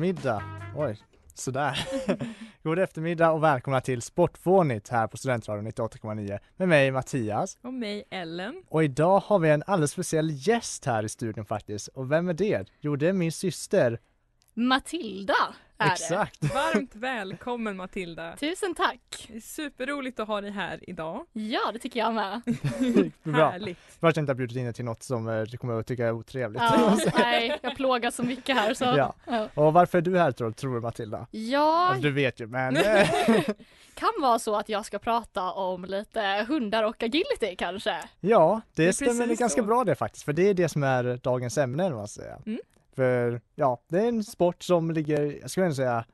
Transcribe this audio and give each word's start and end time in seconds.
Eftermiddag. 0.00 0.42
Oj, 0.76 0.98
sådär. 1.34 1.88
god 2.62 2.78
eftermiddag 2.78 3.30
och 3.30 3.42
välkomna 3.42 3.80
till 3.80 4.02
Sportfånigt 4.02 4.88
här 4.88 5.06
på 5.06 5.16
Studentradion 5.16 5.66
98,9 5.66 6.38
med 6.56 6.68
mig 6.68 6.90
Mattias. 6.90 7.58
Och 7.62 7.74
mig 7.74 8.04
Ellen. 8.10 8.62
Och 8.68 8.84
idag 8.84 9.20
har 9.20 9.38
vi 9.38 9.50
en 9.50 9.62
alldeles 9.66 9.90
speciell 9.90 10.30
gäst 10.30 10.84
här 10.84 11.04
i 11.04 11.08
studion 11.08 11.44
faktiskt. 11.44 11.88
Och 11.88 12.12
vem 12.12 12.28
är 12.28 12.34
det? 12.34 12.68
Jo, 12.80 12.96
det 12.96 13.08
är 13.08 13.12
min 13.12 13.32
syster. 13.32 13.98
Matilda 14.60 15.34
är 15.78 15.92
Exakt. 15.92 16.44
Varmt 16.54 16.94
välkommen 16.94 17.76
Matilda. 17.76 18.22
det. 18.22 18.36
Tusen 18.36 18.74
tack. 18.74 19.26
Det 19.28 19.36
är 19.36 19.40
superroligt 19.40 20.20
att 20.20 20.28
ha 20.28 20.40
dig 20.40 20.50
här 20.50 20.90
idag. 20.90 21.26
Ja, 21.32 21.60
det 21.72 21.78
tycker 21.78 22.00
jag 22.00 22.14
med. 22.14 22.40
Bra. 23.22 23.50
Härligt. 23.50 23.78
För 24.00 24.08
att 24.08 24.16
jag 24.16 24.22
bjudit 24.34 24.56
in 24.56 24.64
dig 24.64 24.72
till 24.74 24.84
något 24.84 25.02
som 25.02 25.28
eh, 25.28 25.42
du 25.42 25.56
kommer 25.56 25.80
att 25.80 25.86
tycka 25.86 26.06
är 26.06 26.12
otrevligt. 26.12 26.62
Ja, 26.62 26.96
nej, 27.18 27.58
jag 27.62 27.76
plågas 27.76 28.14
så 28.16 28.22
mycket 28.22 28.56
här 28.56 28.74
så. 28.74 28.84
Ja. 28.84 29.14
Och 29.54 29.72
varför 29.72 29.98
är 29.98 30.02
du 30.02 30.18
här 30.18 30.32
tror, 30.32 30.52
tror 30.52 30.74
du 30.74 30.80
Matilda? 30.80 31.26
Ja, 31.30 31.86
Alltså, 31.88 32.02
du 32.02 32.10
vet 32.12 32.40
ju, 32.40 32.46
men 32.46 32.74
kan 33.94 34.10
vara 34.20 34.38
så 34.38 34.56
att 34.56 34.68
jag 34.68 34.86
ska 34.86 34.98
prata 34.98 35.52
om 35.52 35.84
lite 35.84 36.44
hundar 36.48 36.84
och 36.84 37.02
agility 37.02 37.56
kanske. 37.58 37.96
ja, 38.20 38.60
det, 38.74 38.82
Det 38.82 38.88
är 38.88 38.92
stämmer 38.92 39.26
ganska 39.26 39.60
så. 39.60 39.66
bra 39.66 39.84
det 39.84 39.94
faktiskt. 39.94 40.24
För 40.24 40.32
det 40.32 40.48
är 40.48 40.54
det 40.54 40.68
som 40.68 40.82
är 40.82 41.18
dagens 41.22 41.58
ämne, 41.58 41.90
man 41.90 42.08
säga. 42.08 42.38
Mm. 42.46 42.60
För 42.94 43.40
ja, 43.54 43.82
det 43.88 43.98
är 43.98 44.08
en 44.08 44.24
sport 44.24 44.62
som 44.62 44.90
ligger, 44.90 45.38
jag 45.40 45.50
skulle 45.50 45.74
säga, 45.74 46.04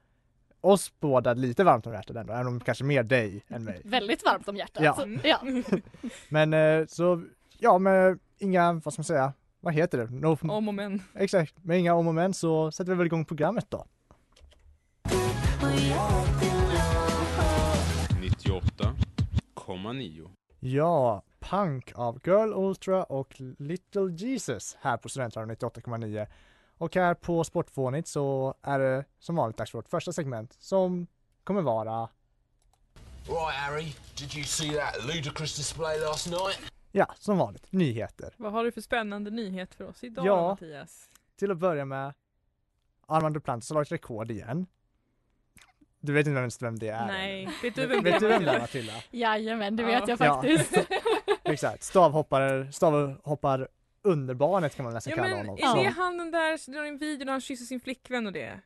oss 0.60 0.92
båda 1.00 1.34
lite 1.34 1.64
varmt 1.64 1.86
om 1.86 1.92
hjärtat 1.92 2.16
ändå, 2.16 2.32
även 2.32 2.46
om 2.46 2.60
kanske 2.60 2.84
mer 2.84 3.02
dig 3.02 3.44
än 3.48 3.64
mig. 3.64 3.80
Väldigt 3.84 4.24
varmt 4.24 4.48
om 4.48 4.56
hjärtat. 4.56 4.82
Ja. 4.84 5.06
ja. 5.24 5.40
Men 6.28 6.54
eh, 6.54 6.86
så, 6.86 7.24
ja 7.58 7.78
med 7.78 8.18
inga, 8.38 8.72
vad 8.72 8.92
ska 8.92 9.00
man 9.00 9.04
säga, 9.04 9.32
vad 9.60 9.74
heter 9.74 9.98
det? 9.98 10.10
No, 10.10 10.38
Om 10.42 10.68
och 10.68 10.74
men. 10.74 11.02
Exakt, 11.14 11.64
med 11.64 11.78
inga 11.78 11.94
om 11.94 12.08
och 12.08 12.14
men 12.14 12.34
så 12.34 12.72
sätter 12.72 12.92
vi 12.92 12.98
väl 12.98 13.06
igång 13.06 13.24
programmet 13.24 13.66
då. 13.70 13.86
98,9. 19.64 20.30
Ja, 20.60 21.22
Punk 21.38 21.92
av 21.94 22.20
Girl 22.24 22.52
Ultra 22.54 23.04
och 23.04 23.40
Little 23.58 24.12
Jesus 24.12 24.76
här 24.80 24.96
på 24.96 25.08
Studentradion 25.08 25.56
98,9. 25.56 26.26
Och 26.78 26.94
här 26.94 27.14
på 27.14 27.44
Sportfånigt 27.44 28.08
så 28.08 28.54
är 28.62 28.78
det 28.78 29.04
som 29.18 29.36
vanligt 29.36 29.56
dags 29.56 29.70
för 29.70 29.78
vårt 29.78 29.88
första 29.88 30.12
segment 30.12 30.52
som 30.60 31.06
kommer 31.44 31.62
vara, 31.62 32.08
Right, 33.28 33.54
Harry, 33.54 33.92
did 34.18 34.34
you 34.34 34.44
see 34.44 34.70
that 34.70 35.04
ludicrous 35.06 35.56
display 35.56 36.00
last 36.00 36.26
night? 36.30 36.72
ja, 36.92 37.06
som 37.18 37.38
vanligt, 37.38 37.72
nyheter. 37.72 38.34
Vad 38.36 38.52
har 38.52 38.64
du 38.64 38.72
för 38.72 38.80
spännande 38.80 39.30
nyhet 39.30 39.74
för 39.74 39.88
oss 39.88 40.04
idag 40.04 40.26
Ja. 40.26 40.48
Mattias? 40.48 41.08
Till 41.36 41.50
att 41.50 41.58
börja 41.58 41.84
med, 41.84 42.14
Armand 43.06 43.34
Duplantis 43.34 43.70
har 43.70 43.74
slagit 43.74 43.92
rekord 43.92 44.30
igen. 44.30 44.66
Du 46.00 46.12
vet 46.12 46.26
inte 46.26 46.38
ens 46.40 46.62
vem 46.62 46.78
det 46.78 46.88
är? 46.88 47.06
Nej, 47.06 47.48
vet 47.62 47.74
du 47.74 47.86
vem 47.86 48.04
Vet 48.04 48.20
du 48.20 48.28
vem 48.28 48.44
det 48.44 48.50
är 48.50 48.54
är? 48.54 48.60
Matilda? 48.60 48.92
Jajamän, 49.10 49.76
det 49.76 49.82
Ja. 49.82 49.88
vet 50.00 50.08
jag 50.08 50.20
Ja. 50.20 50.34
faktiskt. 50.34 50.72
Exakt, 51.44 51.82
stavhoppare, 51.82 52.72
stavhoppar 52.72 53.68
underbarnet 54.06 54.76
kan 54.76 54.84
man 54.84 54.94
nästan 54.94 55.10
Ja 55.10 55.16
kalla 55.22 55.36
men 55.36 55.46
honom. 55.46 55.78
är 55.78 55.84
det 55.84 55.90
han 55.90 56.18
den 56.18 56.30
där 56.30 56.56
som 56.56 56.74
drar 56.74 56.84
en 56.84 56.98
video 56.98 57.24
när 57.24 57.32
han 57.32 57.40
kysser 57.40 57.64
sin 57.64 57.80
flickvän 57.80 58.26
och 58.26 58.32
det? 58.32 58.60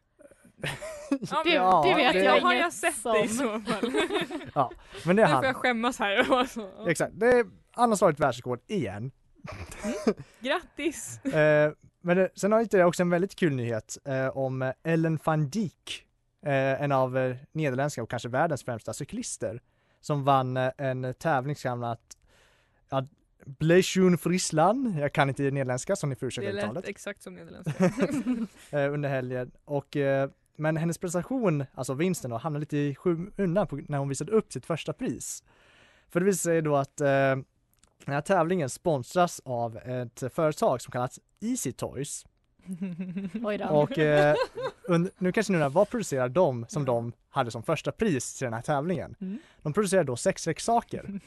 Ja, 1.11 1.43
Det, 1.45 1.45
men- 1.45 1.53
Ja, 1.55 1.83
det 1.89 1.95
vet 1.95 2.13
det- 2.13 2.25
jag 2.25 2.41
har 2.41 2.55
jag 2.55 2.73
sett 2.73 2.95
som. 2.97 3.13
det 3.13 3.21
i 3.25 3.29
så 3.29 3.61
fall. 3.61 3.93
Men 5.05 5.17
det 5.17 5.23
är 5.23 5.27
Nu 5.27 5.33
får 5.33 5.35
han. 5.35 5.45
jag 5.45 5.57
skämmas 5.57 5.99
här. 5.99 6.33
Alltså. 6.33 6.71
Exakt, 6.89 7.13
det 7.15 7.27
är, 7.27 7.47
han 7.71 7.89
har 7.91 7.97
slagit 7.97 8.21
världsrekord 8.21 8.61
igen. 8.67 9.11
Grattis! 10.41 11.21
Eh, 11.35 11.73
men 12.03 12.17
det, 12.17 12.29
sen 12.35 12.53
har 12.53 12.67
jag 12.71 12.89
också 12.89 13.03
en 13.03 13.11
väldigt 13.11 13.35
kul 13.37 13.53
nyhet 13.55 13.99
eh, 14.05 14.37
om 14.37 14.73
Ellen 14.83 15.19
van 15.25 15.49
Dijk, 15.49 16.07
eh, 16.47 16.83
en 16.83 16.93
av 16.93 17.19
eh, 17.19 17.37
nederländska 17.53 18.03
och 18.03 18.11
kanske 18.11 18.29
världens 18.29 18.65
främsta 18.65 18.93
cyklister, 18.93 19.61
som 20.01 20.25
vann 20.25 20.57
eh, 20.57 20.71
en 20.79 21.15
tävling 21.15 21.57
som 21.57 21.83
att 21.85 22.17
ja, 22.91 23.07
Blechun 23.47 24.19
Friesland, 24.19 24.99
jag 24.99 25.13
kan 25.13 25.29
inte 25.29 25.43
nederländska 25.43 25.97
så 25.97 26.07
ni 26.07 26.15
får 26.15 26.21
Det 26.21 26.29
ursäkta 26.29 26.53
lät 26.53 26.65
uttalet, 26.65 26.89
exakt 26.89 27.23
som 27.23 27.35
nederländska. 27.35 27.85
eh, 28.79 28.93
under 28.93 29.09
helgen. 29.09 29.51
Och, 29.65 29.97
eh, 29.97 30.31
men 30.57 30.77
hennes 30.77 30.99
prestation, 30.99 31.65
alltså 31.75 31.95
vinsten, 31.95 32.31
då, 32.31 32.37
hamnade 32.37 32.61
lite 32.61 32.77
i 32.77 32.95
skymundan 32.95 33.67
när 33.89 33.99
hon 33.99 34.09
visade 34.09 34.33
upp 34.33 34.53
sitt 34.53 34.67
första 34.67 34.93
pris. 34.93 35.45
För 36.09 36.21
det 36.21 36.27
visade 36.27 36.55
sig 36.55 36.63
då 36.63 36.77
att 36.77 37.01
eh, 37.01 37.37
den 38.05 38.15
här 38.15 38.21
tävlingen 38.21 38.71
sponsras 38.71 39.41
av 39.45 39.77
ett 39.77 40.23
företag 40.35 40.81
som 40.81 40.93
kallas 40.93 41.21
Easy 41.41 41.73
Toys. 41.73 42.27
Oj 43.45 43.59
då. 43.59 43.65
Och 43.65 43.99
eh, 43.99 44.35
und- 44.89 45.11
nu 45.19 45.33
kanske 45.33 45.53
ni 45.53 45.57
undrar, 45.57 45.69
vad 45.71 45.89
producerar 45.91 46.29
de 46.29 46.67
som 46.69 46.85
de 46.85 47.13
hade 47.31 47.51
som 47.51 47.63
första 47.63 47.93
pris 47.93 48.35
till 48.39 48.45
den 48.45 48.55
här 48.55 48.63
tävlingen? 48.63 49.15
Mm. 49.21 49.39
De 49.63 49.73
producerar 49.73 50.05
då 50.05 50.17
sexleksaker. 50.17 51.21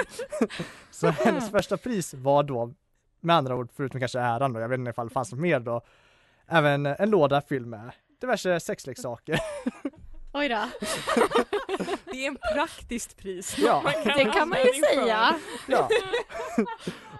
Så 0.90 1.06
hennes 1.06 1.50
första 1.50 1.76
pris 1.76 2.14
var 2.14 2.42
då, 2.42 2.74
med 3.20 3.36
andra 3.36 3.54
ord, 3.56 3.68
förutom 3.76 4.00
kanske 4.00 4.20
äran 4.20 4.52
då, 4.52 4.60
jag 4.60 4.68
vet 4.68 4.78
inte 4.78 4.90
ifall 4.90 5.08
det 5.08 5.14
fanns 5.14 5.32
något 5.32 5.40
mer 5.40 5.60
då, 5.60 5.80
även 6.46 6.86
en 6.86 7.10
låda 7.10 7.40
fylld 7.40 7.66
med 7.66 7.90
diverse 8.20 8.60
sexleksaker. 8.60 9.38
Oj 10.32 10.48
då. 10.48 10.64
Det 12.04 12.24
är 12.24 12.28
en 12.28 12.38
praktiskt 12.54 13.16
pris. 13.16 13.58
Ja. 13.58 13.82
Man 13.84 13.92
Det 14.16 14.24
kan 14.24 14.48
man 14.48 14.58
ju 14.58 14.72
säga. 14.82 15.34
ja. 15.68 15.88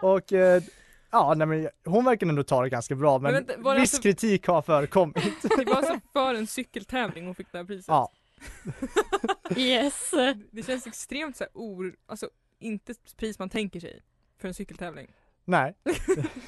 Och 0.02 0.32
eh, 0.32 0.62
ja, 1.10 1.34
nej, 1.34 1.46
men 1.46 1.68
hon 1.84 2.04
verkar 2.04 2.26
ändå 2.26 2.42
ta 2.42 2.62
det 2.62 2.68
ganska 2.68 2.94
bra, 2.94 3.18
men, 3.18 3.32
Men 3.32 3.44
vänta, 3.46 3.72
viss 3.74 3.80
alltså- 3.80 4.02
kritik 4.02 4.46
har 4.46 4.62
förekommit. 4.62 5.42
Det 5.56 5.64
var 5.64 5.74
alltså 5.76 6.00
för 6.12 6.34
en 6.34 6.46
cykeltävling 6.46 7.26
hon 7.26 7.34
fick 7.34 7.52
det 7.52 7.58
här 7.58 7.64
priset. 7.64 7.88
Ja. 7.88 8.12
Yes. 9.56 10.10
Det 10.50 10.62
känns 10.66 10.86
extremt 10.86 11.36
så 11.36 11.44
här 11.44 11.50
or, 11.54 11.94
alltså 12.06 12.28
inte 12.58 12.94
pris 13.16 13.38
man 13.38 13.48
tänker 13.48 13.80
sig 13.80 14.02
för 14.40 14.48
en 14.48 14.54
cykeltävling. 14.54 15.08
Nej, 15.44 15.74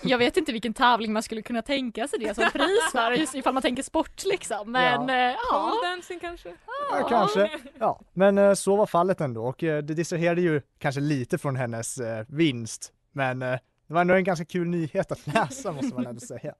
Jag 0.02 0.18
vet 0.18 0.36
inte 0.36 0.52
vilken 0.52 0.74
tävling 0.74 1.12
man 1.12 1.22
skulle 1.22 1.42
kunna 1.42 1.62
tänka 1.62 2.08
sig 2.08 2.18
det 2.18 2.34
som 2.34 2.44
pris 2.52 2.92
för, 2.92 3.12
just 3.12 3.34
ifall 3.34 3.52
man 3.54 3.62
tänker 3.62 3.82
sport 3.82 4.24
liksom. 4.24 4.72
Men 4.72 5.08
Ja. 5.08 5.14
ja. 5.30 5.36
ja. 5.82 5.88
Dancing 5.90 6.20
kanske? 6.20 6.54
Ja, 6.90 7.06
kanske. 7.08 7.50
Ja, 7.78 8.00
men 8.12 8.38
eh, 8.38 8.54
så 8.54 8.76
var 8.76 8.86
fallet 8.86 9.20
ändå 9.20 9.44
och 9.46 9.62
eh, 9.64 9.82
det 9.82 9.94
distraherade 9.94 10.40
ju 10.40 10.62
kanske 10.78 11.00
lite 11.00 11.38
från 11.38 11.56
hennes 11.56 11.98
eh, 11.98 12.24
vinst. 12.28 12.92
Men 13.12 13.42
eh, 13.42 13.58
det 13.90 13.94
var 13.94 14.00
ändå 14.00 14.14
en 14.14 14.24
ganska 14.24 14.44
kul 14.44 14.68
nyhet 14.68 15.12
att 15.12 15.26
läsa 15.26 15.72
måste 15.72 15.94
man 15.94 16.06
ändå 16.06 16.20
säga. 16.20 16.54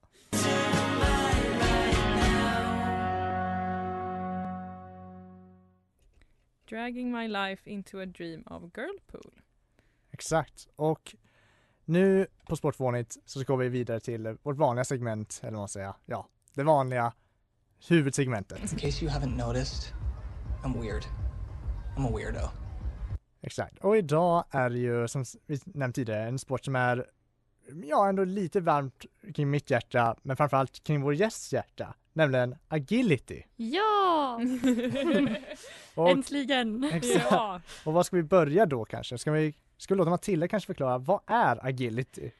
Dragging 6.69 7.11
my 7.11 7.27
life 7.27 7.69
into 7.69 7.99
a 7.99 8.05
dream 8.05 8.43
of 8.47 8.63
girlpool. 8.77 9.41
Exakt. 10.11 10.67
Och 10.75 11.15
nu 11.85 12.27
på 12.47 12.55
Sportvånigt 12.55 13.17
så 13.25 13.39
ska 13.39 13.55
vi 13.55 13.69
vidare 13.69 13.99
till 13.99 14.37
vårt 14.43 14.57
vanliga 14.57 14.83
segment, 14.83 15.39
eller 15.41 15.51
vad 15.51 15.61
man 15.61 15.69
säger, 15.69 15.93
ja, 16.05 16.27
det 16.53 16.63
vanliga 16.63 17.13
huvudsegmentet. 17.89 18.59
In 18.59 18.79
case 18.79 19.05
you 19.05 19.13
haven't 19.13 19.47
noticed, 19.47 19.93
I'm 20.63 20.81
weird. 20.81 21.03
I'm 21.97 22.07
a 22.07 22.17
weirdo. 22.17 22.47
Exakt. 23.41 23.77
Och 23.77 23.97
idag 23.97 24.43
är 24.51 24.69
det 24.69 24.79
ju 24.79 25.07
som 25.07 25.25
vi 25.45 25.59
nämnt 25.65 25.95
tidigare 25.95 26.27
en 26.27 26.39
sport 26.39 26.65
som 26.65 26.75
är 26.75 27.05
ja, 27.83 28.09
ändå 28.09 28.23
lite 28.23 28.59
varmt 28.59 29.05
kring 29.35 29.49
mitt 29.49 29.69
hjärta, 29.69 30.15
men 30.21 30.37
framförallt 30.37 30.83
kring 30.83 31.01
vår 31.01 31.13
gästs 31.13 31.53
hjärta, 31.53 31.93
nämligen 32.13 32.55
agility. 32.67 33.43
Ja! 33.55 34.39
Och, 35.95 36.09
Äntligen! 36.09 36.83
exakt. 36.83 37.25
Ja. 37.31 37.61
och 37.85 37.93
vad 37.93 38.05
ska 38.05 38.15
vi 38.15 38.23
börja 38.23 38.65
då 38.65 38.85
kanske? 38.85 39.17
Ska 39.17 39.31
vi, 39.31 39.53
ska 39.77 39.93
vi 39.93 39.97
låta 39.97 40.09
Matilda 40.09 40.47
kanske 40.47 40.67
förklara, 40.67 40.97
vad 40.97 41.19
är 41.27 41.65
agility? 41.65 42.31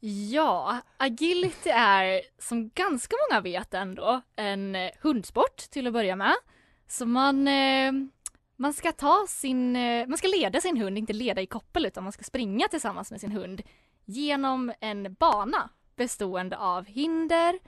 Ja, 0.00 0.80
agility 0.96 1.70
är 1.70 2.20
som 2.38 2.70
ganska 2.74 3.16
många 3.30 3.40
vet 3.40 3.74
ändå 3.74 4.20
en 4.36 4.74
eh, 4.76 4.90
hundsport 5.00 5.56
till 5.56 5.86
att 5.86 5.92
börja 5.92 6.16
med. 6.16 6.34
Så 6.88 7.06
man, 7.06 7.48
eh, 7.48 7.92
man 8.56 8.72
ska 8.72 8.92
ta 8.92 9.26
sin, 9.28 9.76
eh, 9.76 10.06
man 10.06 10.18
ska 10.18 10.28
leda 10.28 10.60
sin 10.60 10.76
hund, 10.76 10.98
inte 10.98 11.12
leda 11.12 11.40
i 11.42 11.46
koppel 11.46 11.86
utan 11.86 12.04
man 12.04 12.12
ska 12.12 12.22
springa 12.24 12.68
tillsammans 12.68 13.10
med 13.10 13.20
sin 13.20 13.32
hund 13.32 13.62
genom 14.10 14.72
en 14.80 15.14
bana 15.14 15.70
bestående 15.96 16.56
av 16.56 16.86
hinder, 16.86 17.58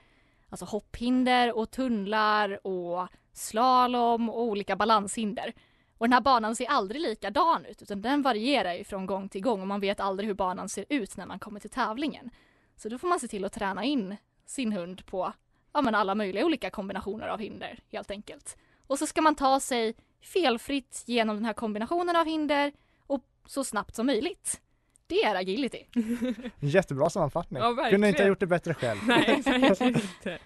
alltså 0.49 0.65
hopphinder 0.65 1.57
och 1.57 1.71
tunnlar 1.71 2.67
och 2.67 3.07
slalom 3.33 4.29
och 4.29 4.41
olika 4.41 4.75
balanshinder. 4.75 5.53
Och 5.97 6.05
den 6.05 6.13
här 6.13 6.21
banan 6.21 6.55
ser 6.55 6.65
aldrig 6.65 7.01
likadan 7.01 7.65
ut 7.65 7.81
utan 7.81 8.01
den 8.01 8.21
varierar 8.21 8.73
ju 8.73 8.83
från 8.83 9.05
gång 9.05 9.29
till 9.29 9.41
gång 9.41 9.61
och 9.61 9.67
man 9.67 9.79
vet 9.79 9.99
aldrig 9.99 10.27
hur 10.27 10.33
banan 10.33 10.69
ser 10.69 10.85
ut 10.89 11.17
när 11.17 11.25
man 11.25 11.39
kommer 11.39 11.59
till 11.59 11.69
tävlingen. 11.69 12.29
Så 12.75 12.89
då 12.89 12.97
får 12.97 13.07
man 13.07 13.19
se 13.19 13.27
till 13.27 13.45
att 13.45 13.53
träna 13.53 13.83
in 13.83 14.15
sin 14.45 14.71
hund 14.71 15.05
på 15.05 15.33
ja, 15.73 15.81
men 15.81 15.95
alla 15.95 16.15
möjliga 16.15 16.45
olika 16.45 16.69
kombinationer 16.69 17.27
av 17.27 17.39
hinder 17.39 17.79
helt 17.91 18.11
enkelt. 18.11 18.57
Och 18.87 18.99
så 18.99 19.07
ska 19.07 19.21
man 19.21 19.35
ta 19.35 19.59
sig 19.59 19.95
felfritt 20.21 21.03
genom 21.05 21.35
den 21.35 21.45
här 21.45 21.53
kombinationen 21.53 22.15
av 22.15 22.25
hinder 22.25 22.71
och 23.07 23.25
så 23.45 23.63
snabbt 23.63 23.95
som 23.95 24.05
möjligt. 24.05 24.61
Det 25.13 25.23
är 25.23 25.35
agility. 25.35 25.83
Jättebra 26.59 27.09
sammanfattning. 27.09 27.61
Ja, 27.61 27.87
Kunde 27.89 28.07
inte 28.07 28.23
ha 28.23 28.27
gjort 28.27 28.39
det 28.39 28.47
bättre 28.47 28.73
själv. 28.73 28.99
Nej, 29.07 29.41
verkligen 29.45 29.95
inte. 30.17 30.39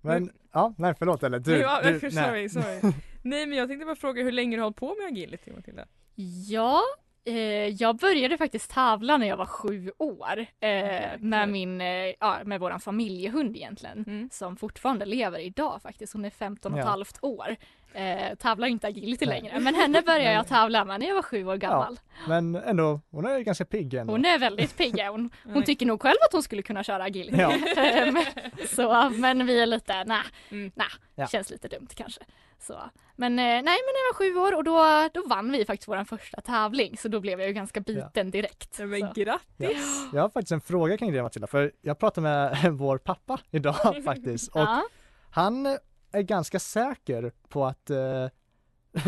Men, 0.00 0.30
ja, 0.52 0.74
nej 0.78 0.94
förlåt 0.98 1.22
eller 1.22 1.38
du, 1.38 1.56
ja, 1.56 1.80
du 1.82 2.00
sorry, 2.00 2.12
nej. 2.12 2.48
sorry. 2.48 2.92
Nej 3.22 3.46
men 3.46 3.58
jag 3.58 3.68
tänkte 3.68 3.86
bara 3.86 3.96
fråga 3.96 4.22
hur 4.22 4.32
länge 4.32 4.56
du 4.56 4.60
har 4.60 4.64
hållit 4.64 4.76
på 4.76 4.94
med 4.94 5.06
agility 5.06 5.50
Matilda? 5.52 5.86
Ja, 6.48 6.80
eh, 7.24 7.34
jag 7.68 7.96
började 7.96 8.38
faktiskt 8.38 8.70
tävla 8.70 9.16
när 9.16 9.26
jag 9.26 9.36
var 9.36 9.46
sju 9.46 9.90
år 9.98 10.46
eh, 10.60 10.68
Jäklar. 10.70 11.18
med 11.18 11.48
min, 11.48 11.80
eh, 11.80 11.86
ja, 12.20 12.38
med 12.44 12.60
våran 12.60 12.80
familjehund 12.80 13.56
egentligen. 13.56 14.04
Mm. 14.06 14.28
Som 14.32 14.56
fortfarande 14.56 15.04
lever 15.06 15.38
idag 15.38 15.82
faktiskt. 15.82 16.12
Hon 16.12 16.24
är 16.24 16.30
15 16.30 16.72
och 16.72 16.78
ett 16.78 16.84
Ja. 16.84 16.90
halvt 16.90 17.18
år. 17.22 17.56
Eh, 17.92 18.34
tävlar 18.34 18.68
inte 18.68 18.86
agility 18.86 19.26
Nej. 19.26 19.40
längre. 19.42 19.60
Men 19.60 19.74
henne 19.74 20.02
började 20.02 20.32
jag 20.32 20.48
tävla 20.48 20.84
med 20.84 21.00
när 21.00 21.06
jag 21.06 21.14
var 21.14 21.22
sju 21.22 21.46
år 21.46 21.56
gammal. 21.56 22.00
Men 22.28 22.54
ändå, 22.56 23.00
hon 23.10 23.24
är 23.26 23.38
ganska 23.40 23.64
pigg 23.64 23.94
ändå. 23.94 24.12
Hon 24.12 24.24
är 24.24 24.38
väldigt 24.38 24.76
pigg. 24.76 24.94
ja. 24.98 25.10
Hon, 25.10 25.30
hon 25.44 25.62
tycker 25.62 25.86
nog 25.86 26.02
själv 26.02 26.16
att 26.26 26.32
hon 26.32 26.42
skulle 26.42 26.62
kunna 26.62 26.84
köra 26.84 27.02
agility. 27.04 27.36
Ja. 27.40 27.52
Ehm, 27.76 28.16
så, 28.68 29.10
men 29.10 29.46
vi 29.46 29.60
är 29.62 29.66
lite, 29.66 30.04
nej, 30.04 30.20
Mm. 30.50 30.72
nej, 30.74 30.86
Ja. 31.14 31.26
känns 31.26 31.50
lite 31.50 31.68
dumt 31.68 31.88
kanske. 31.94 32.20
Så. 32.66 32.80
Men 33.16 33.38
eh, 33.38 33.44
nej, 33.44 33.62
men 33.62 33.72
jag 33.72 34.12
var 34.12 34.14
sju 34.14 34.36
år 34.36 34.56
och 34.56 34.64
då, 34.64 35.08
då 35.14 35.28
vann 35.28 35.52
vi 35.52 35.64
faktiskt 35.64 35.88
vår 35.88 36.04
första 36.04 36.40
tävling 36.40 36.96
så 36.98 37.08
då 37.08 37.20
blev 37.20 37.40
jag 37.40 37.48
ju 37.48 37.54
ganska 37.54 37.80
biten 37.80 38.30
direkt. 38.30 38.78
Ja, 38.78 38.86
men 38.86 39.00
Så. 39.00 39.12
grattis! 39.14 40.08
Jag 40.12 40.22
har 40.22 40.28
faktiskt 40.28 40.52
en 40.52 40.60
fråga 40.60 40.96
kring 40.98 41.12
det 41.12 41.22
Matilda, 41.22 41.46
för 41.46 41.72
jag 41.80 41.98
pratade 41.98 42.22
med 42.22 42.72
vår 42.78 42.98
pappa 42.98 43.40
idag 43.50 44.02
faktiskt 44.04 44.48
och 44.48 44.60
Ja. 44.60 44.82
han 45.30 45.66
är 46.12 46.22
ganska 46.22 46.58
säker 46.58 47.32
på 47.48 47.66
att, 47.66 47.90
eh, 47.90 48.28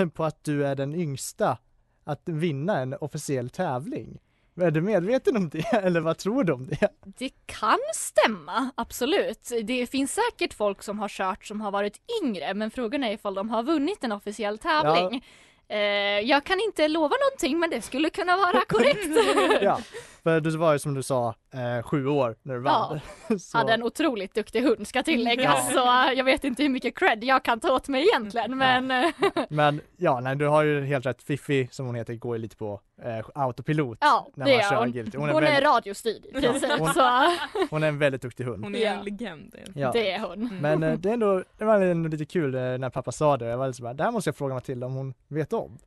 på 0.15 0.25
att 0.25 0.45
du 0.45 0.67
är 0.67 0.75
den 0.75 0.95
yngsta 0.95 1.59
att 2.05 2.23
vinna 2.29 2.79
en 2.81 2.95
officiell 2.95 3.51
tävling. 3.51 4.21
Är 4.61 4.71
du 4.71 4.81
medveten 4.81 5.37
om 5.37 5.49
det 5.49 5.67
eller 5.73 6.01
vad 6.01 6.19
tror 6.19 6.45
du 6.45 6.53
om 6.53 6.67
det? 6.67 6.89
Det 7.05 7.31
kan 7.47 7.79
stämma, 7.95 8.71
absolut. 8.75 9.51
Det 9.65 9.87
finns 9.87 10.15
säkert 10.15 10.55
folk 10.55 10.83
som 10.83 10.99
har 10.99 11.09
kört 11.09 11.45
som 11.47 11.61
har 11.61 11.71
varit 11.71 11.97
yngre 12.23 12.55
men 12.55 12.71
frågan 12.71 13.05
är 13.05 13.13
ifall 13.13 13.35
de 13.35 13.51
har 13.51 13.63
vunnit 13.63 14.05
en 14.05 14.13
officiell 14.13 14.59
tävling. 14.59 15.25
Eh, 15.69 15.79
jag 16.21 16.45
kan 16.45 16.61
inte 16.61 16.89
lova 16.89 17.15
någonting 17.25 17.59
men 17.59 17.71
det 17.71 17.83
skulle 17.83 18.11
kunna 18.11 18.37
vara 18.37 18.61
korrekt. 18.69 19.63
Ja, 19.63 19.81
för 20.27 20.41
du 20.41 20.57
var 20.57 20.73
ju 20.73 20.79
som 20.79 20.95
du 20.95 21.03
sa 21.03 21.35
eh, 21.55 21.83
sju 21.83 22.07
år 22.07 22.37
när 22.43 22.55
du 22.55 22.61
vann. 22.61 23.01
Så, 23.39 23.59
Hade 23.59 23.73
en 23.75 23.83
otroligt 23.83 24.35
duktig 24.35 24.63
hund 24.63 24.87
ska 24.89 25.03
tilläggas 25.03 25.73
så 25.73 25.79
eh, 25.87 26.13
jag 26.17 26.25
vet 26.25 26.45
inte 26.45 26.63
hur 26.63 26.71
mycket 26.71 26.99
cred 26.99 27.25
jag 27.25 27.43
kan 27.43 27.61
ta 27.61 27.73
åt 27.75 27.89
mig 27.89 28.07
egentligen 28.09 28.59
men 28.59 28.91
eh, 28.91 29.11
Men 29.49 29.81
ja, 29.97 30.21
nej, 30.21 30.37
du 30.37 30.47
har 30.47 30.63
ju 30.63 30.85
helt 30.85 31.07
rätt. 31.07 31.23
Fiffi 31.23 31.69
som 31.71 31.87
hon 31.87 31.95
heter 31.95 32.15
går 32.15 32.37
ju 32.37 32.43
lite 32.43 32.57
på 32.57 32.81
eh, 33.03 33.27
autopilot. 33.35 33.99
ja 34.01 34.29
när 34.35 34.45
det 34.47 34.53
man 34.53 34.61
är 34.61 34.69
kör 34.71 34.77
hon. 34.77 34.89
agility. 34.89 35.19
Hon, 35.19 35.29
Hon 35.29 35.43
är 35.43 35.47
är, 35.47 35.51
väldigt- 35.53 35.69
radiostyrd 35.71 36.25
i 36.25 36.31
Ja, 36.43 36.77
hon- 36.79 36.95
så 36.95 37.31
Hon 37.71 37.83
är 37.83 37.89
en 37.89 37.99
väldigt 37.99 38.23
duktig 38.23 38.45
hund. 38.45 38.65
Hon 38.65 38.75
är 38.75 38.79
Ja. 38.79 38.91
en 38.93 39.05
legend. 39.05 39.55
Ja. 39.75 39.93
det 39.93 40.11
är 40.11 40.21
hon. 40.21 40.59
Men 40.61 40.83
eh, 40.83 40.93
det, 40.99 41.09
är 41.09 41.13
ändå, 41.15 41.43
det 41.59 41.65
var 41.65 41.81
ändå 41.81 42.09
lite 42.09 42.25
kul 42.25 42.55
eh, 42.55 42.61
när 42.61 42.91
pappa 42.91 43.13
sa 43.13 43.37
det. 43.37 43.47
Jag 43.47 43.59
var 43.59 43.67
lite 43.67 43.77
så 43.77 43.83
bara, 43.83 43.95
det 43.95 44.05
här 44.05 44.11
måste 44.11 44.29
jag 44.29 44.37
fråga 44.37 44.55
Matilda 44.55 44.87
om 44.87 44.95
hon 44.95 45.15
vet 45.29 45.53
om. 45.53 45.79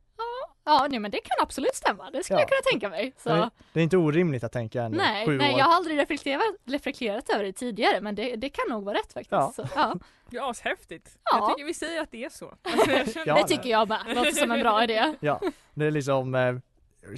Ja 0.64 0.86
nej, 0.90 0.98
men 0.98 1.10
det 1.10 1.18
kan 1.18 1.36
absolut 1.42 1.74
stämma, 1.74 2.10
det 2.10 2.24
skulle 2.24 2.36
Ja. 2.38 2.40
jag 2.42 2.48
kunna 2.48 2.70
tänka 2.72 2.88
mig. 2.88 3.12
Så. 3.16 3.28
Det, 3.28 3.50
det 3.72 3.80
är 3.80 3.84
inte 3.84 3.96
orimligt 3.96 4.44
att 4.44 4.52
tänka 4.52 4.82
en 4.82 4.92
Nej, 4.92 5.26
sju 5.26 5.36
nej 5.38 5.54
år. 5.54 5.58
jag 5.58 5.66
har 5.66 5.74
aldrig 5.74 5.98
reflekterat, 5.98 6.42
reflekterat 6.64 7.30
över 7.30 7.44
det 7.44 7.52
tidigare 7.52 8.00
men 8.00 8.14
det, 8.14 8.36
det 8.36 8.48
kan 8.48 8.64
nog 8.68 8.84
vara 8.84 8.98
rätt 8.98 9.12
faktiskt. 9.12 9.30
Ja. 9.32 9.52
Så, 9.56 9.64
ja. 9.74 9.94
Ja, 10.30 10.50
ashäftigt. 10.50 11.08
Ja. 11.24 11.38
Jag 11.38 11.48
tycker 11.50 11.66
vi 11.66 11.74
säger 11.74 12.00
att 12.02 12.10
det 12.10 12.24
är 12.24 12.28
så. 12.30 12.54
Alltså, 12.62 13.18
Ja, 13.26 13.34
det 13.34 13.48
tycker 13.48 13.70
jag 13.70 13.88
med, 13.88 14.00
låter 14.14 14.30
som 14.32 14.50
en 14.50 14.60
bra 14.60 14.84
idé. 14.84 15.14
Ja, 15.20 15.40
det 15.74 15.86
är 15.86 15.90
liksom, 15.90 16.34
eh, 16.34 16.54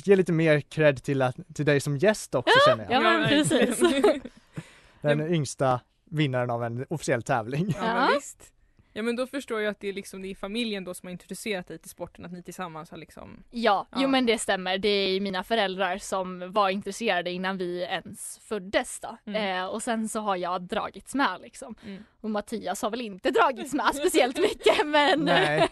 ge 0.05 0.17
lite 0.17 0.33
mer 0.33 0.61
cred 0.61 1.03
till, 1.03 1.23
att, 1.23 1.37
till 1.55 1.65
dig 1.67 1.81
som 1.81 1.97
gäst 1.97 2.35
också 2.35 2.55
känner 2.69 2.85
jag. 2.85 2.93
Ja, 2.93 3.01
men 3.01 3.29
precis. 3.29 3.81
Den 5.01 5.35
yngsta 5.35 5.81
vinnaren 6.05 6.51
av 6.51 6.65
en 6.65 6.87
officiell 6.91 7.23
tävling. 7.23 7.75
Ja, 7.79 7.87
Ja. 7.87 7.95
men 7.95 8.13
visst. 8.15 8.53
Ja 8.93 9.03
men 9.03 9.17
då 9.17 9.27
förstår 9.27 9.61
jag 9.61 9.71
att 9.71 9.81
det 9.81 9.89
är 9.89 9.93
liksom 9.93 10.23
det 10.23 10.29
är 10.31 10.35
familjen 10.35 10.85
då 10.85 10.95
som 10.95 11.07
har 11.07 11.13
introducerat 11.13 11.69
dig 11.69 11.79
till 11.79 11.91
sporten, 11.91 12.25
att 12.25 12.33
ni 12.33 12.43
tillsammans 12.43 12.91
har 12.91 12.99
liksom 12.99 13.43
Ja, 13.51 13.87
Ja. 13.91 13.99
jo 14.03 14.09
men 14.09 14.27
det 14.27 14.39
stämmer. 14.39 14.79
Det 14.79 14.89
är 14.89 15.21
mina 15.21 15.45
föräldrar 15.45 15.99
som 15.99 16.53
var 16.53 16.69
intresserade 16.71 17.31
innan 17.31 17.59
vi 17.59 17.83
ens 17.83 18.39
föddes 18.39 19.01
då. 19.01 19.17
Mm. 19.27 19.59
Eh, 19.59 19.67
och 19.67 19.83
sen 19.83 20.09
så 20.09 20.21
har 20.21 20.37
jag 20.37 20.63
dragits 20.63 21.15
med 21.15 21.41
liksom. 21.43 21.75
Mm. 21.87 22.05
Och 22.21 22.31
Mattias 22.31 22.83
har 22.83 22.91
väl 22.91 23.01
inte 23.01 23.31
dragits 23.31 23.73
med 23.75 23.87
speciellt 23.95 24.39
mycket 24.39 24.87
men 24.87 25.21
Nej, 25.21 25.69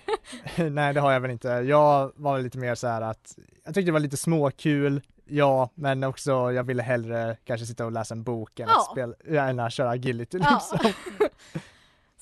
nej 0.70 0.94
det 0.94 1.00
har 1.00 1.12
jag 1.12 1.20
väl 1.20 1.30
inte. 1.30 1.48
Jag 1.48 2.12
var 2.16 2.38
lite 2.38 2.58
mer 2.58 2.74
så 2.74 2.86
här 2.88 3.02
att 3.02 3.38
jag 3.64 3.74
tyckte 3.74 3.88
det 3.88 3.92
var 3.92 4.00
lite 4.00 4.16
småkul, 4.16 5.02
ja, 5.26 5.70
men 5.74 6.04
också 6.04 6.30
jag 6.52 6.64
ville 6.64 6.82
hellre 6.82 7.36
kanske 7.44 7.66
sitta 7.66 7.84
och 7.84 7.92
läsa 7.92 8.14
en 8.14 8.22
bok 8.22 8.60
än 8.60 8.68
Ja. 8.68 8.76
att 8.80 8.90
spela, 8.92 9.14
ja, 9.28 9.42
än 9.48 9.60
att 9.60 9.72
köra 9.72 9.90
agility 9.90 10.38
Ja. 10.42 10.60
liksom. 10.72 10.92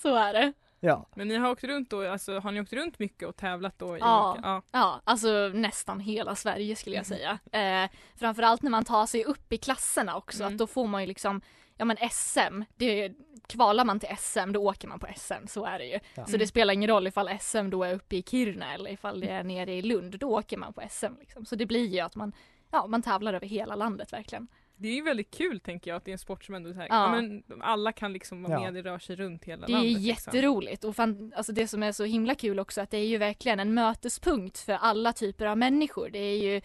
så 0.03 0.15
är 0.17 0.33
det. 0.33 0.53
Ja, 0.81 1.07
Men 1.15 1.29
ni 1.29 1.37
har 1.37 1.51
åkt 1.51 1.65
runt 1.65 1.91
då, 1.91 2.11
alltså 2.11 2.39
har 2.39 2.53
ni 2.53 2.61
åkt 2.61 2.73
runt 2.73 2.99
mycket 2.99 3.29
och 3.29 3.37
tävlat 3.37 3.79
då? 3.79 3.97
I 3.97 4.01
Ja. 4.01 4.33
olika- 4.33 4.49
ja. 4.49 4.63
Ja, 4.73 5.01
alltså 5.05 5.29
nästan 5.55 6.01
hela 6.01 6.35
Sverige 6.35 6.77
skulle 6.77 6.97
jag 6.97 7.07
säga. 7.07 7.39
Eh, 7.53 7.91
framförallt 8.17 8.63
när 8.63 8.71
man 8.71 8.85
tar 8.85 9.07
sig 9.07 9.25
upp 9.25 9.53
i 9.53 9.57
klasserna 9.59 10.17
också, 10.17 10.43
Mm. 10.43 10.53
att 10.55 10.59
då 10.59 10.67
får 10.67 10.87
man 10.87 11.01
ju 11.01 11.07
liksom, 11.07 11.41
ja 11.77 11.85
men 11.85 11.97
SM, 12.11 12.63
det, 12.77 13.13
kvalar 13.47 13.85
man 13.85 14.01
till 14.01 14.09
SM 14.19 14.53
då 14.53 14.63
åker 14.69 14.89
man 14.89 14.99
på 14.99 15.07
SM, 15.17 15.47
så 15.49 15.65
är 15.65 15.79
det 15.79 15.85
ju. 15.87 15.99
Ja. 16.15 16.27
Så 16.27 16.37
det 16.37 16.47
spelar 16.47 16.75
ingen 16.75 16.91
roll 16.91 17.07
ifall 17.07 17.29
SM 17.41 17.71
då 17.71 17.85
är 17.85 17.95
uppe 17.95 18.17
i 18.17 18.23
Kiruna 18.23 18.75
eller 18.75 18.91
ifall 18.91 19.21
det 19.21 19.29
är 19.29 19.45
nere 19.45 19.73
i 19.75 19.83
Lund, 19.83 20.19
då 20.19 20.29
åker 20.39 20.57
man 20.57 20.73
på 20.73 20.83
SM 20.91 21.13
liksom. 21.21 21.45
Så 21.47 21.57
det 21.57 21.67
blir 21.67 21.87
ju 21.87 22.01
att 22.01 22.15
man, 22.15 22.33
ja 22.71 22.87
man 22.87 23.03
tävlar 23.03 23.35
över 23.35 23.47
hela 23.47 23.75
landet 23.75 24.13
verkligen. 24.13 24.49
Det 24.81 24.89
är 24.89 24.95
ju 24.95 25.03
väldigt 25.03 25.31
kul 25.31 25.61
tänker 25.61 25.91
jag 25.91 25.97
att 25.97 26.05
det 26.05 26.11
är 26.11 26.13
en 26.13 26.19
sport 26.19 26.45
som 26.45 26.55
ändå 26.55 26.73
så 26.73 26.79
här, 26.79 26.87
Ja. 26.91 27.17
ja. 27.17 27.23
men 27.23 27.43
alla 27.61 27.93
kan 27.93 28.13
liksom 28.13 28.43
vara 28.43 28.53
Ja. 28.53 28.61
med, 28.61 28.75
det 28.75 28.91
rör 28.91 28.99
sig 28.99 29.17
runt 29.17 29.45
hela 29.45 29.67
Det 29.67 29.73
är 29.73 29.75
landet. 29.75 29.93
liksom. 29.93 30.05
jätteroligt 30.33 30.85
och 30.85 30.97
fan, 30.97 31.33
alltså 31.37 31.53
det 31.53 31.69
som 31.69 31.83
är 31.83 31.93
så 31.93 32.05
himla 32.05 32.35
kul 32.35 32.59
också 32.59 32.81
att 32.81 32.91
det 32.91 32.97
är 32.99 33.07
ju 33.07 33.19
verkligen 33.19 33.61
en 33.61 33.75
mötespunkt 33.75 34.59
för 34.59 34.73
alla 34.73 35.13
typer 35.13 35.47
av 35.47 35.59
människor. 35.59 36.09
Det 36.11 36.19
är 36.19 36.39
ju 36.43 36.61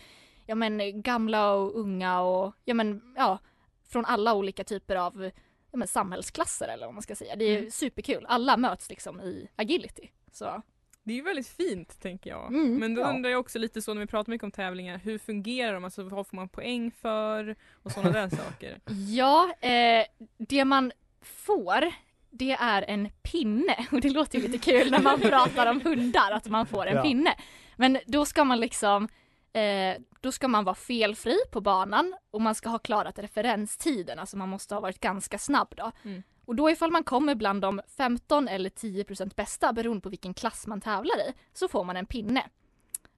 ja 0.45 0.55
men 0.55 1.01
gamla 1.01 1.53
och 1.53 1.79
unga 1.79 2.21
och 2.21 2.53
ja 2.65 2.73
men 2.73 3.13
ja 3.17 3.37
från 3.89 4.05
alla 4.05 4.33
olika 4.33 4.63
typer 4.63 4.95
av 4.95 5.31
ja, 5.71 5.77
men, 5.77 5.87
samhällsklasser 5.87 6.67
eller 6.67 6.85
vad 6.85 6.93
man 6.93 7.03
ska 7.03 7.15
säga. 7.15 7.35
Det 7.35 7.45
är 7.45 7.57
Mm. 7.59 7.71
superkul. 7.71 8.25
Alla 8.27 8.57
möts 8.57 8.89
liksom 8.89 9.21
i 9.21 9.47
agility. 9.55 10.07
Så 10.31 10.61
Det 11.03 11.13
är 11.13 11.15
ju 11.15 11.23
väldigt 11.23 11.47
fint 11.47 12.01
tänker 12.01 12.29
jag. 12.29 12.47
Mm, 12.47 12.75
men 12.75 12.95
då 12.95 13.01
ja. 13.01 13.09
undrar 13.09 13.31
jag 13.31 13.39
också 13.39 13.59
lite 13.59 13.81
så 13.81 13.93
när 13.93 14.01
vi 14.01 14.07
pratar 14.07 14.31
mycket 14.31 14.43
om 14.43 14.51
tävlingar, 14.51 14.97
hur 15.03 15.17
fungerar 15.17 15.73
de? 15.73 15.83
Alltså 15.83 16.03
vad 16.03 16.27
får 16.27 16.35
man 16.35 16.49
poäng 16.49 16.91
för? 16.91 17.55
Och 17.73 17.91
sådana 17.91 18.11
där 18.11 18.29
saker. 18.43 18.79
ja, 19.09 19.53
eh, 19.61 20.05
det 20.37 20.65
man 20.65 20.91
får 21.21 21.91
det 22.29 22.51
är 22.51 22.81
en 22.81 23.09
pinne 23.21 23.87
och 23.91 24.01
det 24.01 24.09
låter 24.09 24.39
ju 24.39 24.47
lite 24.47 24.71
kul 24.71 24.91
när 24.91 24.99
man 24.99 25.19
pratar 25.19 25.71
om 25.71 25.81
hundar 25.81 26.31
att 26.31 26.47
man 26.47 26.65
får 26.65 26.85
en 26.85 26.95
Ja. 26.95 27.01
pinne. 27.03 27.35
Men 27.77 27.97
då 28.05 28.25
ska 28.25 28.43
man 28.43 28.59
liksom 28.59 29.07
Eh, 29.55 29.97
då 30.21 30.31
ska 30.31 30.47
man 30.47 30.63
vara 30.63 30.75
felfri 30.75 31.37
på 31.51 31.61
banan 31.61 32.15
och 32.31 32.41
man 32.41 32.55
ska 32.55 32.69
ha 32.69 32.79
klarat 32.79 33.19
referenstiden, 33.19 34.19
alltså 34.19 34.37
man 34.37 34.49
måste 34.49 34.75
ha 34.75 34.81
varit 34.81 34.99
ganska 34.99 35.37
snabb 35.37 35.73
då. 35.77 35.91
Mm. 36.03 36.23
Och 36.45 36.55
då 36.55 36.69
ifall 36.69 36.91
man 36.91 37.03
kommer 37.03 37.35
bland 37.35 37.61
de 37.61 37.81
15 37.87 38.47
eller 38.47 38.69
10% 38.69 39.35
bästa 39.35 39.73
beroende 39.73 40.01
på 40.01 40.09
vilken 40.09 40.33
klass 40.33 40.67
man 40.67 40.81
tävlar 40.81 41.29
i 41.29 41.33
så 41.53 41.67
får 41.67 41.83
man 41.83 41.97
en 41.97 42.05
pinne. 42.05 42.49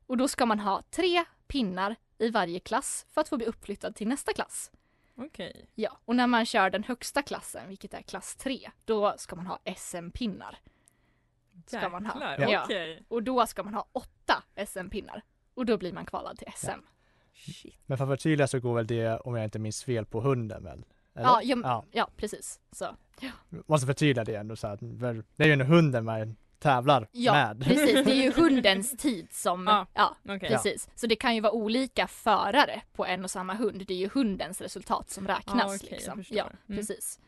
Och 0.08 0.18
då 0.18 0.28
ska 0.28 0.46
man 0.46 0.60
ha 0.60 0.82
tre 0.92 1.26
pinnar 1.48 1.96
i 2.18 2.30
varje 2.30 2.60
klass 2.60 3.06
för 3.10 3.22
att 3.22 3.30
få 3.30 3.38
bli 3.38 3.46
uppflyttad 3.46 3.96
till 3.96 4.08
nästa 4.08 4.34
klass. 4.34 4.72
Okej. 5.18 5.66
Ja, 5.76 5.98
och 6.06 6.16
när 6.16 6.28
man 6.28 6.46
kör 6.46 6.70
den 6.70 6.84
högsta 6.84 7.22
klassen, 7.22 7.70
vilket 7.70 7.94
är 7.94 8.02
klass 8.02 8.36
3, 8.36 8.72
då 8.86 9.14
ska 9.18 9.36
man 9.36 9.46
ha 9.48 9.60
SM-pinnar. 9.76 10.58
Ska 11.68 11.90
man 11.90 12.06
ha. 12.06 12.36
Ja. 12.38 12.64
okej. 12.64 13.04
Och 13.08 13.24
då 13.24 13.46
ska 13.46 13.64
man 13.64 13.74
ha 13.74 13.88
åtta 13.92 14.44
SM-pinnar. 14.68 15.22
Och 15.54 15.66
då 15.66 15.78
blir 15.78 15.94
man 15.94 16.06
kvalad 16.06 16.38
till 16.38 16.48
SM. 16.56 16.82
Shit. 17.34 17.76
Men 17.86 17.98
för 17.98 18.06
att 18.06 18.10
förtydliga 18.10 18.48
så 18.48 18.60
går 18.60 18.76
väl 18.76 18.88
det, 18.88 19.20
om 19.20 19.36
jag 19.36 19.44
inte 19.44 19.60
minns 19.60 19.84
fel, 19.84 20.06
på 20.06 20.22
hunden 20.22 20.64
väl? 20.64 20.86
Ja, 21.24 21.40
ja, 21.44 21.58
ja. 21.64 21.84
ja, 21.92 22.10
precis. 22.18 22.60
Så. 22.72 22.96
Måste 23.68 23.88
förtydliga 23.88 24.24
det 24.26 24.36
ändå 24.36 24.56
så 24.56 24.68
att 24.68 24.80
det 25.36 25.44
är 25.44 25.48
ju 25.48 25.54
en 25.54 25.62
hunden 25.62 26.06
man 26.06 26.36
tävlar 26.60 27.08
Ja, 27.12 27.34
med. 27.34 27.64
precis. 27.64 28.06
Det 28.06 28.12
är 28.12 28.24
ju 28.24 28.32
hundens 28.36 28.92
tid 28.98 29.28
som, 29.32 29.68
Ja, 29.68 29.88
ja, 29.94 30.16
Okej. 30.36 30.50
precis. 30.50 30.90
Så 30.96 31.08
det 31.08 31.16
kan 31.16 31.36
ju 31.36 31.42
vara 31.42 31.52
olika 31.54 32.08
förare 32.08 32.82
på 32.94 33.06
en 33.06 33.24
och 33.24 33.32
samma 33.32 33.54
hund. 33.54 33.84
Det 33.88 33.94
är 33.94 33.98
ju 33.98 34.10
hundens 34.14 34.62
resultat 34.62 35.10
som 35.10 35.28
räknas. 35.28 35.56
Ja, 35.58 35.72
jag 35.72 35.92
liksom. 35.92 36.24
Ja, 36.30 36.44
Mm. 36.44 36.78
precis. 36.80 37.20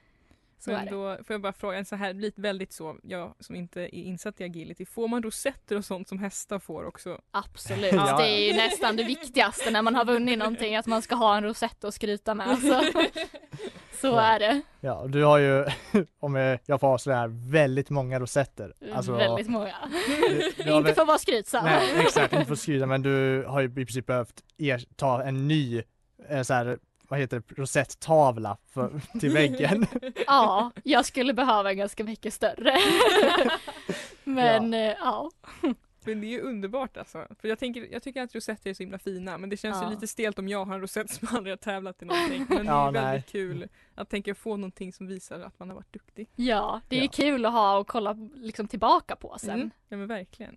Så 0.59 0.71
Men 0.71 0.85
då 0.85 1.17
får 1.23 1.33
jag 1.33 1.41
bara 1.41 1.53
fråga, 1.53 1.85
så 1.85 1.95
här 1.95 2.13
lite 2.13 2.41
väldigt 2.41 2.73
så, 2.73 2.95
jag 3.03 3.33
som 3.39 3.55
inte 3.55 3.81
är 3.81 3.95
insatt 3.95 4.41
i 4.41 4.43
agility, 4.43 4.85
får 4.85 5.07
man 5.07 5.23
rosetter 5.23 5.75
och 5.77 5.85
sånt 5.85 6.07
som 6.07 6.19
hästar 6.19 6.59
får 6.59 6.85
också? 6.85 7.21
Absolut. 7.31 7.93
Ja. 7.93 8.17
Det 8.17 8.27
är 8.29 8.47
ju 8.47 8.53
nästan 8.53 8.95
det 8.95 9.03
viktigaste 9.03 9.71
när 9.71 9.81
man 9.81 9.95
har 9.95 10.05
vunnit 10.05 10.39
någonting, 10.39 10.75
att 10.75 10.85
man 10.85 11.01
ska 11.01 11.15
ha 11.15 11.37
en 11.37 11.43
rosett 11.43 11.83
att 11.83 11.93
skryta 11.93 12.33
med. 12.33 12.57
Så, 12.59 12.81
så 14.01 14.07
Ja. 14.07 14.21
är 14.21 14.39
det. 14.39 14.61
Ja, 14.81 15.05
du 15.07 15.23
har 15.23 15.37
ju, 15.37 15.65
om 16.19 16.57
jag 16.65 16.79
får 16.79 16.87
avslöja 16.87 17.19
här, 17.19 17.51
väldigt 17.51 17.89
många 17.89 18.19
rosetter. 18.19 18.73
Alltså, 18.93 19.11
Väldigt 19.11 19.47
många. 19.49 19.75
du, 20.29 20.51
du 20.63 20.71
har 20.71 20.79
Inte 20.79 20.93
för 20.93 21.01
att 21.01 21.07
vara 21.07 21.17
skrytsam. 21.17 21.65
Nej, 21.65 21.89
exakt, 22.01 22.33
inte 22.33 22.45
för 22.45 22.53
att 22.53 22.59
skryta 22.59 22.85
men 22.85 23.01
du 23.01 23.45
har 23.47 23.61
ju 23.61 23.67
i 23.67 23.85
princip 23.85 24.05
behövt 24.05 24.43
er, 24.57 24.83
ta 24.95 25.23
en 25.23 25.47
ny, 25.47 25.83
eh, 26.29 26.41
så 26.41 26.53
här, 26.53 26.77
vad 27.07 27.19
heter 27.19 27.43
det, 27.47 27.53
rosetttavla 27.61 28.57
för, 28.73 29.01
till 29.19 29.33
väggen. 29.33 29.85
Ja, 30.27 30.71
jag 30.83 31.05
skulle 31.05 31.33
behöva 31.33 31.71
en 31.71 31.77
ganska 31.77 32.03
mycket 32.03 32.33
större. 32.33 32.77
Men 34.23 34.73
eh, 34.73 34.79
ja. 34.99 35.31
Men 36.05 36.21
det 36.21 36.27
är 36.27 36.29
ju 36.29 36.41
underbart 36.41 36.97
alltså. 36.97 37.27
För 37.41 37.47
jag, 37.47 37.59
tänker, 37.59 37.87
jag 37.91 38.03
tycker 38.03 38.21
att 38.21 38.35
rosetter 38.35 38.69
är 38.69 38.73
så 38.73 38.83
himla 38.83 38.99
fina 38.99 39.37
men 39.37 39.49
det 39.49 39.57
känns 39.57 39.77
Ja. 39.81 39.83
ju 39.89 39.89
lite 39.95 40.07
stelt 40.07 40.39
om 40.39 40.47
jag 40.47 40.65
har 40.65 40.73
en 40.75 40.81
rosett 40.81 41.09
som 41.09 41.27
aldrig 41.31 41.51
har 41.51 41.57
tävlat 41.57 42.01
i 42.01 42.05
någonting. 42.05 42.45
Men 42.49 42.57
det 42.57 42.63
är 42.63 42.65
Ja, 42.65 42.83
väldigt 42.91 43.03
nej. 43.03 43.23
kul 43.31 43.67
att 43.95 44.09
tänka 44.09 44.35
få 44.35 44.57
någonting 44.57 44.93
som 44.93 45.07
visar 45.07 45.39
att 45.39 45.59
man 45.59 45.69
har 45.69 45.75
varit 45.75 45.93
duktig. 45.93 46.29
Ja, 46.35 46.81
det 46.87 46.97
är 46.99 47.03
Ja. 47.03 47.09
kul 47.13 47.45
att 47.45 47.51
ha 47.53 47.77
och 47.77 47.87
kolla 47.87 48.13
liksom 48.35 48.67
tillbaka 48.67 49.15
på 49.15 49.35
sen. 49.39 49.49
Mm. 49.49 49.71
Ja 49.89 49.97
men 49.97 50.07
verkligen. 50.07 50.55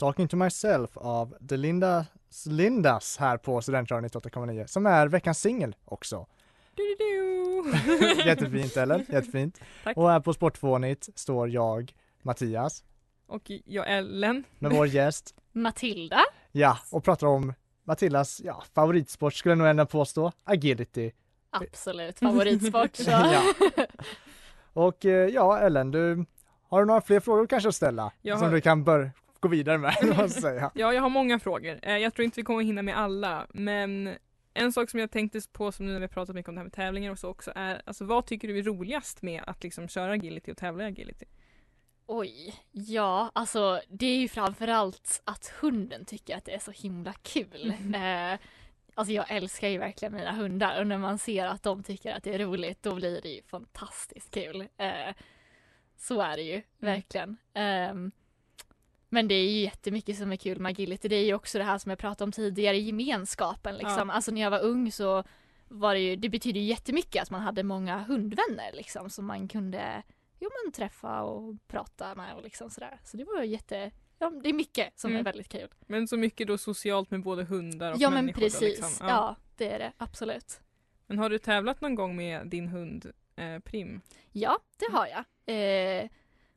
Talking 0.00 0.28
to 0.28 0.36
myself 0.36 0.90
av 0.96 1.34
The 1.48 1.56
Lindas, 1.56 2.06
Lindas 2.46 3.16
här 3.16 3.36
på 3.36 3.60
Studentradion 3.62 4.08
98,9 4.10 4.66
som 4.66 4.86
är 4.86 5.06
veckans 5.08 5.40
singel 5.40 5.76
också. 5.84 6.26
Du-du-du. 6.74 8.22
Jättefint 8.26 8.76
eller? 8.76 8.98
Jättefint. 8.98 9.60
Tack. 9.84 9.96
Och 9.96 10.10
här 10.10 10.20
på 10.20 10.32
Sportfånigt 10.34 11.08
står 11.18 11.48
jag, 11.50 11.92
Mattias, 12.22 12.84
Och 13.26 13.50
jag 13.64 13.90
Ellen. 13.90 14.44
med 14.58 14.70
vår 14.72 14.86
gäst, 14.86 15.34
Matilda. 15.52 16.20
ja, 16.52 16.78
och 16.90 17.04
pratar 17.04 17.26
om 17.26 17.54
Matildas 17.84 18.40
ja, 18.44 18.62
favoritsport 18.74 19.34
skulle 19.34 19.50
jag 19.52 19.58
nog 19.58 19.66
ändå 19.68 19.86
påstå, 19.86 20.32
agility. 20.44 21.10
Absolut 21.50 22.18
favoritsport. 22.18 22.96
Så. 22.96 23.10
Ja. 23.10 23.42
Och 24.72 25.04
eh, 25.06 25.28
ja, 25.28 25.58
Ellen, 25.58 25.90
du 25.90 26.24
har 26.68 26.80
du 26.80 26.86
några 26.86 27.00
fler 27.00 27.20
frågor 27.20 27.46
kanske 27.46 27.68
att 27.68 27.74
ställa? 27.74 28.12
Jag 28.22 28.38
som 28.38 28.48
har- 28.48 28.54
du 28.54 28.60
kan 28.60 28.84
bör 28.84 29.10
gå 29.40 29.48
vidare 29.48 29.78
med, 29.78 29.94
vad 30.16 30.30
säga. 30.30 30.70
Ja, 30.74 30.92
jag 30.92 31.02
har 31.02 31.08
många 31.10 31.38
frågor. 31.38 31.78
Eh, 31.82 31.96
Jag 31.98 32.14
tror 32.14 32.24
inte 32.24 32.40
vi 32.40 32.44
kommer 32.44 32.62
hinna 32.62 32.82
med 32.82 32.98
alla, 32.98 33.46
men 33.54 34.14
en 34.54 34.72
sak 34.72 34.90
som 34.90 35.00
jag 35.00 35.10
tänkte 35.10 35.40
på 35.52 35.72
som 35.72 35.86
nu 35.86 35.92
när 35.92 36.00
vi 36.00 36.08
pratat 36.08 36.34
mycket 36.34 36.48
om 36.48 36.54
det 36.54 36.58
här 36.58 36.64
med 36.64 36.72
tävlingar 36.72 37.10
och 37.10 37.18
så 37.18 37.28
också 37.28 37.52
är, 37.54 37.82
alltså 37.84 38.04
vad 38.04 38.26
tycker 38.26 38.48
du 38.48 38.58
är 38.58 38.62
roligast 38.62 39.22
med 39.22 39.42
att 39.46 39.62
liksom 39.62 39.88
köra 39.88 40.12
agility 40.12 40.52
och 40.52 40.56
tävla 40.56 40.84
i 40.84 40.86
agility? 40.86 41.26
Oj, 42.06 42.54
ja 42.70 43.30
alltså 43.34 43.80
det 43.88 44.06
är 44.06 44.16
ju 44.18 44.28
framförallt 44.28 45.22
att 45.24 45.52
hunden 45.60 46.04
tycker 46.04 46.36
att 46.36 46.44
det 46.44 46.54
är 46.54 46.58
så 46.58 46.70
himla 46.70 47.12
kul. 47.12 47.74
Eh, 47.94 48.38
alltså 48.94 49.12
jag 49.12 49.24
älskar 49.30 49.68
ju 49.68 49.78
verkligen 49.78 50.14
mina 50.14 50.32
hundar 50.32 50.80
och 50.80 50.86
när 50.86 50.98
man 50.98 51.18
ser 51.18 51.46
att 51.46 51.62
de 51.62 51.82
tycker 51.82 52.12
att 52.14 52.22
det 52.22 52.34
är 52.34 52.38
roligt 52.38 52.82
då 52.82 52.94
blir 52.94 53.20
det 53.22 53.28
ju 53.28 53.42
fantastiskt 53.42 54.34
kul. 54.34 54.60
Eh, 54.76 55.14
så 55.96 56.20
är 56.20 56.36
det 56.36 56.42
ju 56.42 56.62
verkligen. 56.78 57.36
Ehm, 57.54 58.10
men 59.12 59.28
det 59.28 59.34
är 59.34 59.50
ju 59.50 59.60
jättemycket 59.60 60.18
som 60.18 60.32
är 60.32 60.36
kul 60.36 60.58
med 60.60 60.70
agility. 60.70 61.08
Det 61.08 61.16
är 61.16 61.24
ju 61.24 61.34
också 61.34 61.58
det 61.58 61.64
här 61.64 61.78
som 61.78 61.90
jag 61.90 61.98
pratade 61.98 62.24
om 62.24 62.32
tidigare, 62.32 62.78
gemenskapen 62.78 63.76
liksom. 63.76 64.10
Alltså 64.10 64.30
när 64.30 64.40
jag 64.40 64.50
var 64.50 64.60
ung 64.60 64.92
så 64.92 65.24
var 65.68 65.94
det 65.94 66.00
ju, 66.00 66.16
det 66.16 66.28
betyder 66.28 66.60
ju 66.60 66.66
jättemycket 66.66 67.22
att 67.22 67.30
man 67.30 67.40
hade 67.40 67.62
många 67.62 67.98
hundvänner 67.98 68.72
liksom 68.72 69.10
som 69.10 69.26
man 69.26 69.48
kunde 69.48 70.02
jo, 70.38 70.50
men 70.64 70.72
träffa 70.72 71.22
och 71.22 71.56
prata 71.68 72.14
med 72.14 72.34
och 72.34 72.42
liksom 72.42 72.70
sådär. 72.70 73.00
Så 73.04 73.16
det 73.16 73.24
var 73.24 73.42
ju 73.42 73.50
jätte, 73.50 73.90
ja 74.18 74.30
det 74.42 74.48
är 74.48 74.52
mycket 74.52 75.00
som 75.00 75.10
Mm. 75.10 75.20
är 75.20 75.24
väldigt 75.24 75.48
kul. 75.48 75.68
Men 75.86 76.08
så 76.08 76.16
mycket 76.16 76.46
då 76.46 76.58
socialt 76.58 77.10
med 77.10 77.22
både 77.22 77.44
hundar 77.44 77.92
och 77.92 77.98
Ja 78.00 78.10
men 78.10 78.24
människor 78.24 78.40
då, 78.40 78.46
precis, 78.46 78.62
liksom. 78.62 79.06
ja. 79.08 79.36
det 79.56 79.70
är 79.70 79.78
det 79.78 79.92
absolut. 79.96 80.60
Men 81.06 81.18
har 81.18 81.30
du 81.30 81.38
tävlat 81.38 81.80
någon 81.80 81.94
gång 81.94 82.16
med 82.16 82.46
din 82.46 82.68
hund 82.68 83.12
eh, 83.36 83.58
Prim? 83.58 84.00
Ja, 84.32 84.58
det 84.78 84.92
har 84.92 85.06
jag. 85.06 85.24
Eh, 85.56 86.08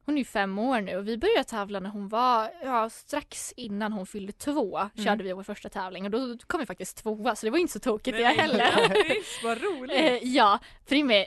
hon 0.05 0.15
är 0.15 0.19
ju 0.19 0.25
fem 0.25 0.59
år 0.59 0.81
nu 0.81 0.97
och 0.97 1.07
vi 1.07 1.17
började 1.17 1.43
tävla 1.43 1.79
när 1.79 1.89
hon 1.89 2.07
var, 2.07 2.51
ja 2.63 2.89
strax 2.89 3.53
innan 3.57 3.93
hon 3.93 4.05
fyllde 4.05 4.31
två 4.31 4.77
Mm. 4.77 5.05
körde 5.05 5.23
vi 5.23 5.33
vår 5.33 5.43
första 5.43 5.69
tävling 5.69 6.05
och 6.05 6.11
då 6.11 6.37
kom 6.47 6.59
vi 6.59 6.65
faktiskt 6.65 6.97
tvåa 6.97 7.35
så 7.35 7.45
det 7.45 7.49
var 7.49 7.57
inte 7.57 7.73
så 7.73 7.79
tokigt 7.79 8.17
det 8.17 8.23
Nej, 8.23 8.37
heller. 8.37 8.57
Grattis, 8.87 9.39
vad 9.43 9.61
roligt! 9.61 9.97
Eh, 9.97 10.17
ja, 10.35 10.59
Prim 10.85 11.11
är 11.11 11.25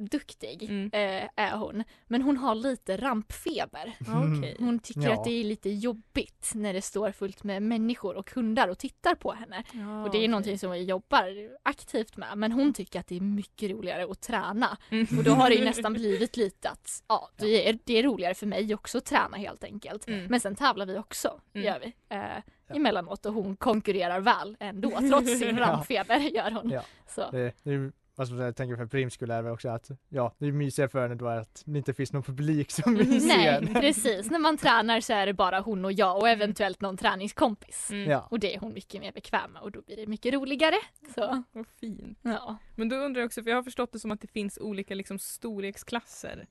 superduktig 0.00 0.62
Mm. 0.62 0.90
eh, 0.92 1.28
är 1.36 1.56
hon. 1.56 1.84
Men 2.06 2.22
hon 2.22 2.36
har 2.36 2.54
lite 2.54 2.96
rampfeber. 2.96 3.92
Okej. 4.00 4.56
Hon 4.58 4.78
tycker 4.78 5.00
Ja. 5.00 5.12
att 5.12 5.24
det 5.24 5.30
är 5.40 5.44
lite 5.44 5.70
jobbigt 5.70 6.52
när 6.54 6.72
det 6.72 6.82
står 6.82 7.12
fullt 7.12 7.44
med 7.44 7.62
människor 7.62 8.16
och 8.16 8.30
hundar 8.34 8.68
och 8.68 8.78
tittar 8.78 9.14
på 9.14 9.32
henne. 9.32 9.64
Ja, 9.72 10.02
och 10.04 10.10
det 10.10 10.16
är 10.16 10.20
okej. 10.20 10.28
någonting 10.28 10.58
som 10.58 10.70
vi 10.70 10.82
jobbar 10.84 11.48
aktivt 11.62 12.16
med. 12.16 12.38
Men 12.38 12.52
hon 12.52 12.72
tycker 12.72 13.00
att 13.00 13.06
det 13.06 13.16
är 13.16 13.20
mycket 13.20 13.70
roligare 13.70 14.04
att 14.10 14.20
träna. 14.20 14.78
Mm. 14.90 15.06
Och 15.18 15.24
då 15.24 15.30
har 15.30 15.48
det 15.50 15.54
ju 15.56 15.64
nästan 15.70 15.92
blivit 15.92 16.36
lite 16.36 16.68
att 16.70 17.02
ja, 17.08 17.30
det 17.36 17.68
är, 17.68 17.78
det 17.84 17.98
är 17.98 18.02
roligare 18.02 18.34
för 18.34 18.46
mig 18.46 18.74
också 18.74 18.98
att 18.98 19.04
träna 19.04 19.36
helt 19.36 19.64
enkelt. 19.64 20.08
Mm. 20.08 20.26
Men 20.26 20.40
sen 20.40 20.54
tävlar 20.56 20.86
vi 20.86 20.98
också, 20.98 21.40
Mm. 21.54 21.66
gör 21.66 21.80
vi. 21.80 21.92
Eh, 22.16 22.76
emellanåt 22.76 23.26
och 23.26 23.34
hon 23.34 23.56
konkurrerar 23.56 24.20
väl 24.20 24.56
ändå 24.60 24.90
trots 25.10 25.38
sin 25.38 25.56
Ja. 25.56 25.66
rampfeber 25.66 26.18
gör 26.18 26.50
hon. 26.50 26.70
Ja. 26.70 26.82
Så. 27.08 27.30
Det, 27.30 27.52
det 27.62 27.92
är 28.22 28.26
säga, 28.36 28.44
jag 28.44 28.56
tänker 28.56 28.76
för 28.76 28.86
Prims 28.86 29.14
skull 29.14 29.30
är 29.30 29.42
det 29.42 29.50
också 29.50 29.68
att, 29.68 29.90
ja, 30.08 30.34
det 30.38 30.46
är 30.46 30.52
mysigare 30.52 30.88
för 30.88 31.02
henne 31.02 31.14
då 31.14 31.26
att 31.28 31.62
det 31.66 31.78
inte 31.78 31.94
finns 31.94 32.12
någon 32.12 32.22
publik 32.22 32.70
som 32.70 32.94
vill 32.94 33.20
se 33.20 33.26
Nej 33.36 33.46
henne. 33.46 33.80
precis, 33.80 34.30
när 34.30 34.38
man 34.38 34.56
tränar 34.56 35.00
så 35.00 35.12
är 35.12 35.26
det 35.26 35.34
bara 35.34 35.60
hon 35.60 35.84
och 35.84 35.92
jag 35.92 36.16
och 36.18 36.28
eventuellt 36.28 36.80
någon 36.80 36.96
träningskompis. 36.96 37.90
Mm. 37.90 38.10
Ja. 38.10 38.26
Och 38.30 38.40
det 38.40 38.54
är 38.54 38.60
hon 38.60 38.72
mycket 38.74 39.00
mer 39.00 39.12
bekväm 39.12 39.52
med 39.52 39.62
och 39.62 39.72
då 39.72 39.82
blir 39.82 39.96
det 39.96 40.06
mycket 40.06 40.34
roligare. 40.34 40.76
Så, 41.14 41.42
Vad 41.52 41.66
fint. 41.80 42.18
ja. 42.22 42.56
Men 42.76 42.88
då 42.88 42.96
undrar 42.96 43.20
jag 43.20 43.26
också, 43.26 43.42
för 43.42 43.50
jag 43.50 43.56
har 43.56 43.62
förstått 43.62 43.92
det 43.92 43.98
som 43.98 44.10
att 44.10 44.20
det 44.20 44.28
finns 44.28 44.58
olika 44.58 44.94
liksom, 44.94 45.18
storleksklasser. 45.18 46.46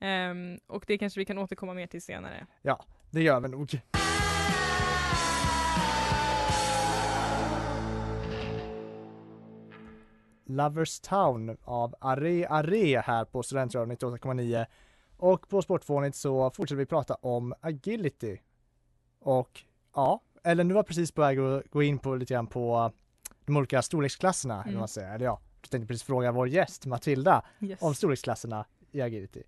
Ehm, 0.00 0.58
och 0.66 0.84
det 0.86 0.98
kanske 0.98 1.20
vi 1.20 1.24
kan 1.24 1.38
återkomma 1.38 1.74
mer 1.74 1.86
till 1.86 2.02
senare. 2.02 2.46
Det 3.10 3.22
gör 3.22 3.40
vi 3.40 3.48
nog. 3.48 3.70
Lovers 10.48 11.00
Town 11.00 11.56
av 11.64 11.94
Are 12.00 12.46
Are 12.48 13.00
här 13.06 13.24
på 13.24 13.42
Studentradion 13.42 13.96
98,9 13.96 14.66
och 15.16 15.48
på 15.48 15.62
Sportfånigt 15.62 16.16
så 16.16 16.50
fortsätter 16.50 16.76
vi 16.78 16.86
prata 16.86 17.14
om 17.14 17.54
agility. 17.60 18.38
Och 19.20 19.60
ja, 19.94 20.20
Ellen 20.44 20.68
du 20.68 20.74
var 20.74 20.82
precis 20.82 21.12
på 21.12 21.20
väg 21.20 21.38
att 21.38 21.70
gå 21.70 21.82
in 21.82 21.98
på 21.98 22.14
lite 22.14 22.34
grann 22.34 22.46
på 22.46 22.92
de 23.46 23.56
olika 23.56 23.82
storleksklasserna, 23.82 24.54
eller 24.54 24.62
Mm. 24.64 24.74
vad 24.74 24.80
man 24.80 24.88
säger. 24.88 25.14
Eller 25.14 25.24
ja, 25.24 25.40
jag 25.62 25.70
tänkte 25.70 25.86
precis 25.86 26.02
fråga 26.02 26.32
vår 26.32 26.48
gäst 26.48 26.86
Matilda 26.86 27.42
Yes. 27.60 27.82
om 27.82 27.94
storleksklasserna 27.94 28.64
i 28.92 29.00
agility. 29.00 29.42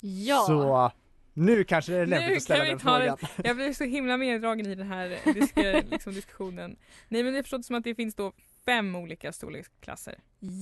ja. 0.00 0.44
Så 0.46 0.90
nu 1.32 1.64
kanske 1.64 1.92
det 1.92 1.98
är 1.98 2.06
lämpligt 2.06 2.30
Nu 2.30 2.36
att 2.36 2.42
ställa 2.42 2.64
den 2.64 2.78
frågan. 2.78 3.16
Jag 3.44 3.56
blir 3.56 3.72
så 3.72 3.84
himla 3.84 4.16
meddragen 4.16 4.66
i 4.66 4.74
den 4.74 4.86
här 4.86 5.32
disk 5.34 5.56
liksom, 5.90 6.12
diskussionen. 6.14 6.76
Nej 7.08 7.22
men 7.22 7.34
jag 7.34 7.44
förstår 7.44 7.58
det 7.58 7.64
som 7.64 7.76
att 7.76 7.84
det 7.84 7.94
finns 7.94 8.14
då 8.14 8.32
fem 8.70 8.94
olika 8.96 9.32
storleksklasser. 9.32 10.18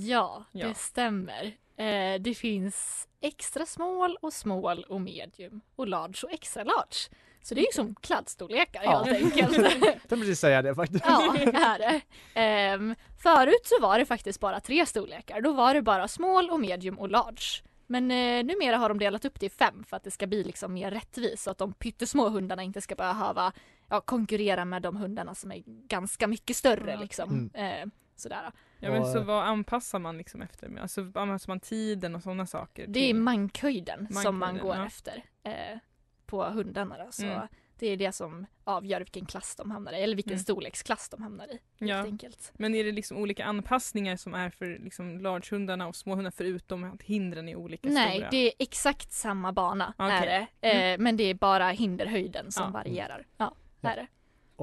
Ja, 0.07 0.45
Ja. 0.53 0.67
det 0.69 0.75
stämmer. 0.75 1.57
Eh, 1.77 2.21
det 2.21 2.35
finns 2.35 3.09
extra 3.21 3.67
small 3.67 4.17
och 4.23 4.33
small 4.33 4.85
och 4.89 5.01
medium 5.01 5.61
och 5.77 5.87
large 5.89 6.19
och 6.25 6.31
extra 6.33 6.65
large. 6.65 7.09
Så 7.43 7.55
det 7.55 7.61
är 7.61 7.67
ju 7.67 7.73
som 7.73 7.95
kladdstorlekar 7.95 8.83
Ja. 8.85 9.03
helt 9.03 9.25
enkelt. 9.25 9.57
Jag 9.63 9.81
tänkte 9.81 10.09
precis 10.17 10.41
säga 10.41 10.63
det 10.63 10.75
faktiskt. 10.75 11.05
ja, 11.07 11.35
det 11.39 11.43
är 11.59 11.79
det. 11.79 12.01
Ehm, 12.35 12.95
förut 13.23 13.61
så 13.65 13.81
var 13.81 13.99
det 13.99 14.07
faktiskt 14.07 14.41
bara 14.41 14.61
tre 14.61 14.87
storlekar. 14.87 15.41
Då 15.41 15.53
var 15.53 15.75
det 15.75 15.83
bara 15.83 16.09
small 16.09 16.51
och 16.51 16.61
medium 16.61 16.99
och 16.99 17.09
large. 17.11 17.63
Men 17.91 18.11
eh, 18.11 18.45
numera 18.45 18.77
har 18.77 18.89
de 18.89 18.99
delat 18.99 19.25
upp 19.25 19.41
det 19.41 19.47
i 19.47 19.51
fem 19.51 19.85
för 19.85 19.97
att 19.97 20.05
det 20.05 20.11
ska 20.11 20.27
bli 20.27 20.45
liksom 20.45 20.73
mer 20.75 20.91
rättvist 20.91 21.43
så 21.43 21.51
att 21.51 21.59
de 21.59 21.73
pyttesmå 21.73 22.29
hundarna 22.29 22.63
inte 22.63 22.81
ska 22.81 22.95
behöva 22.95 23.53
ja, 23.89 24.01
konkurrera 24.01 24.65
med 24.65 24.83
de 24.83 24.97
hundarna 24.97 25.35
som 25.35 25.53
är 25.53 25.63
ganska 25.67 26.27
mycket 26.27 26.57
större 26.57 26.91
Ja, 26.91 27.01
liksom. 27.01 27.51
Eh, 27.55 27.87
sådär. 28.17 28.53
Ja 28.79 28.91
men 28.91 29.05
så 29.13 29.19
eh, 29.19 29.25
vad 29.25 29.45
anpassar 29.45 29.99
man 29.99 30.19
liksom 30.19 30.43
efter? 30.43 30.79
Alltså 30.81 31.01
anpassar 31.01 31.49
man 31.51 31.61
tiden 31.61 32.15
och 32.15 32.23
sådana 32.23 32.47
saker? 32.47 32.87
Det 32.87 33.01
är 33.01 33.07
till- 33.07 33.17
mankhöjden 33.17 34.07
som 34.13 34.23
man 34.23 34.39
Mankhöjden, 34.39 34.67
går 34.67 34.77
ja. 34.77 34.87
efter 34.87 35.25
eh, 35.43 35.79
på 36.27 36.45
hundarna. 36.45 37.05
Då. 37.05 37.13
Så 37.13 37.25
Mm. 37.25 37.49
Det 37.79 37.87
är 37.87 37.97
det 37.97 38.13
som 38.13 38.47
avgör 38.65 38.99
vilken 39.01 39.27
klass 39.27 39.57
de 39.57 39.71
hamnar 39.71 39.93
i 39.93 40.03
eller 40.03 40.17
vilken 40.17 40.33
Mm. 40.33 40.43
storleksklass 40.43 41.09
de 41.09 41.23
hamnar 41.23 41.45
i. 41.47 41.59
Helt 41.81 41.91
Ja. 41.91 41.97
enkelt. 42.03 42.53
Men 42.55 42.75
är 42.75 42.85
det 42.85 42.93
liksom 42.93 43.17
olika 43.17 43.45
anpassningar 43.45 44.17
som 44.17 44.35
är 44.35 44.51
för 44.51 44.79
liksom 44.85 45.21
largehundarna 45.21 45.87
och 45.89 45.97
småhundar 45.97 46.31
förutom 46.31 46.85
att 46.85 47.03
hindren 47.03 47.49
är 47.49 47.57
olika 47.57 47.89
Nej, 47.89 48.17
stora? 48.17 48.31
det 48.31 48.47
är 48.47 48.53
exakt 48.59 49.13
samma 49.13 49.53
bana 49.53 49.95
Okej. 49.99 50.17
är 50.17 50.47
det. 50.61 50.93
Eh, 50.93 50.99
Men 50.99 51.17
det 51.17 51.25
är 51.25 51.35
bara 51.35 51.71
hinderhöjden 51.71 52.53
som 52.53 52.65
Ja. 52.65 52.71
varierar. 52.71 53.27
Ja, 53.37 53.55
Ja. 53.81 53.91
är 53.91 53.97
det. 53.97 54.07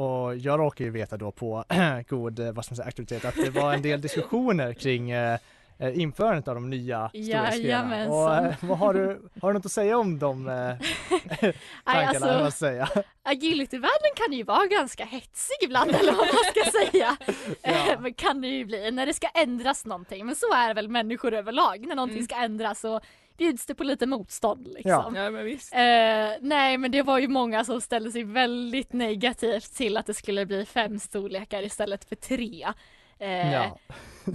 Och 0.01 0.35
jag 0.37 0.59
råkar 0.59 0.85
ju 0.85 0.91
veta 0.91 1.17
då 1.17 1.31
på 1.31 1.63
god, 2.07 2.39
eh, 2.39 2.51
vad 2.51 2.65
ska 2.65 2.71
man 2.71 2.75
säga, 2.75 2.87
aktualitet 2.87 3.25
att 3.25 3.35
det 3.35 3.49
var 3.49 3.73
en 3.73 3.81
del 3.81 4.01
diskussioner 4.01 4.73
kring 4.73 5.11
eh, 5.11 5.39
eh, 5.79 5.99
införandet 5.99 6.47
av 6.47 6.55
de 6.55 6.69
nya 6.69 7.09
storleksgrenarna. 7.09 7.55
Jajamensan. 7.57 8.13
Och 8.13 8.45
eh, 8.45 8.53
vad 8.61 8.77
har 8.77 8.93
du, 8.93 9.21
har 9.41 9.49
du 9.49 9.53
något 9.53 9.65
att 9.65 9.71
säga 9.71 9.97
om 9.97 10.19
de 10.19 10.47
eh, 10.47 10.53
tankarna, 11.85 12.19
vad 12.25 12.35
alltså, 12.35 12.57
säga? 12.65 12.87
agility-världen 13.23 14.11
kan 14.15 14.33
ju 14.33 14.43
vara 14.43 14.65
ganska 14.65 15.05
hetsig 15.05 15.55
ibland 15.63 15.91
eller 15.91 16.11
vad 16.11 16.27
man 16.27 16.43
ska 16.51 16.71
säga. 16.91 17.17
Ja. 17.61 17.93
Eh, 17.93 17.99
Men 18.01 18.13
kan 18.13 18.41
det 18.41 18.47
ju 18.47 18.65
bli 18.65 18.91
när 18.91 19.05
det 19.05 19.13
ska 19.13 19.27
ändras 19.27 19.85
någonting. 19.85 20.25
Men 20.25 20.35
så 20.35 20.53
är 20.53 20.73
väl 20.73 20.87
människor 20.89 21.33
överlag. 21.33 21.87
När 21.87 21.95
någonting 21.95 22.17
Mm. 22.17 22.25
ska 22.27 22.35
ändras 22.35 22.79
så 22.79 23.01
bjuds 23.37 23.65
det 23.65 23.75
på 23.75 23.83
lite 23.83 24.05
motstånd 24.05 24.67
liksom. 24.67 24.91
Ja. 25.15 25.23
Ja 25.23 25.31
men 25.31 25.45
visst. 25.45 25.73
Eh, 25.73 25.79
nej 26.41 26.77
men 26.77 26.91
det 26.91 27.01
var 27.01 27.19
ju 27.19 27.27
många 27.27 27.63
som 27.63 27.81
ställde 27.81 28.11
sig 28.11 28.23
väldigt 28.23 28.93
negativt 28.93 29.75
till 29.75 29.97
att 29.97 30.05
det 30.05 30.13
skulle 30.13 30.45
bli 30.45 30.65
fem 30.65 30.99
storlekar 30.99 31.63
istället 31.63 32.05
för 32.09 32.15
tre. 32.15 32.67
Eh, 33.19 33.53
Ja. 33.53 33.77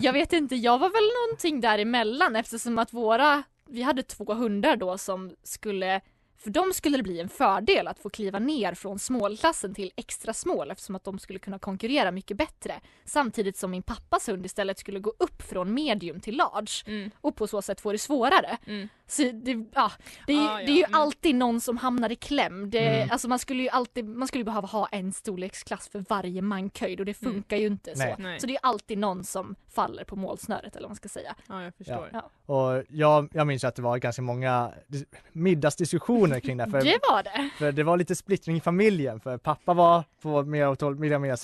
Jag 0.01 0.13
vet 0.13 0.33
inte, 0.33 0.57
jag 0.57 0.79
var 0.79 0.89
väl 0.91 1.29
någonting 1.29 1.61
däremellan 1.61 2.37
eftersom 2.37 2.79
att 2.79 2.93
våra, 2.93 3.43
vi 3.67 3.83
hade 3.83 4.03
två 4.03 4.35
hundar 4.35 4.77
då 4.77 4.99
som 4.99 5.37
skulle 5.43 6.01
för 6.39 6.51
dem 6.51 6.73
skulle 6.75 6.97
det 6.97 7.03
bli 7.03 7.21
en 7.21 7.29
fördel 7.29 7.89
att 7.89 7.99
få 7.99 8.11
kliva 8.11 8.39
ner 8.39 8.75
från 8.75 8.99
smålklassen 8.99 9.75
till 9.75 9.93
extra 9.97 10.33
smål 10.33 10.71
eftersom 10.71 10.95
att 10.97 11.05
de 11.05 11.19
skulle 11.19 11.39
kunna 11.39 11.59
konkurrera 11.59 12.11
mycket 12.11 12.37
bättre. 12.37 12.81
Samtidigt 13.05 13.57
som 13.57 13.71
min 13.71 13.83
pappas 13.83 14.29
hund 14.29 14.47
istället 14.47 14.79
skulle 14.79 14.99
gå 15.01 15.13
upp 15.19 15.43
från 15.43 15.75
medium 15.75 16.21
till 16.21 16.37
large 16.37 16.83
Mm. 16.87 17.11
och 17.21 17.37
på 17.37 17.47
så 17.47 17.63
sätt 17.63 17.81
få 17.81 17.93
det 17.93 17.99
svårare. 17.99 18.57
Mm. 18.67 18.89
Så 19.11 19.23
det, 19.23 19.67
ja, 19.75 19.91
det, 20.27 20.33
är, 20.33 20.37
ju- 20.37 20.43
Ah, 20.49 20.61
ja. 20.61 20.67
det 20.67 20.73
är 20.73 20.77
ju 20.77 20.85
Mm. 20.85 21.01
alltid 21.01 21.35
någon 21.35 21.61
som 21.61 21.77
hamnar 21.77 22.13
i 22.13 22.17
kläm. 22.17 22.71
Det, 22.71 22.89
Mm. 22.89 23.09
alltså 23.13 23.29
man 23.29 23.39
skulle 23.39 23.63
ju 23.63 23.69
alltid, 23.69 24.05
man 24.05 24.29
skulle 24.29 24.45
behöva 24.45 24.69
ha 24.69 24.87
en 24.87 25.13
storleksklass 25.13 25.89
för 25.89 26.05
varje 26.09 26.43
mankhöjd 26.43 27.01
och 27.01 27.07
det 27.07 27.23
Mm. 27.23 27.35
funkar 27.35 27.57
ju 27.57 27.67
inte 27.67 27.93
Nej. 27.97 28.15
så. 28.17 28.23
Nej. 28.23 28.41
Så 28.41 28.47
det 28.47 28.51
är 28.51 28.55
ju 28.55 28.59
alltid 28.63 28.99
någon 28.99 29.25
som 29.25 29.55
faller 29.75 30.05
på 30.05 30.17
målsnöret 30.17 30.77
eller 30.77 30.83
vad 30.83 30.91
man 30.91 30.97
ska 30.97 31.09
säga. 31.09 31.35
Ja 31.49 31.63
jag 31.63 31.75
förstår. 31.75 32.11
Ja. 32.13 32.31
Och 32.55 32.85
jag, 32.89 33.29
jag 33.33 33.47
minns 33.47 33.65
att 33.65 33.75
det 33.77 33.83
var 33.83 33.99
ganska 33.99 34.23
många 34.23 34.71
dis- 34.89 35.05
middagsdiskussioner 35.33 36.41
kring 36.41 36.57
det 36.57 36.71
för, 36.71 36.81
Det 36.85 36.99
var 37.11 37.23
det. 37.23 37.51
för 37.59 37.73
det 37.73 37.83
var 37.83 37.97
lite 37.97 38.15
splittring 38.17 38.57
i 38.57 38.61
familjen, 38.61 39.21
för 39.21 39.39
pappa 39.39 39.75
var 39.75 40.05
på 40.23 40.43
mer 40.43 40.69
åt 40.69 40.81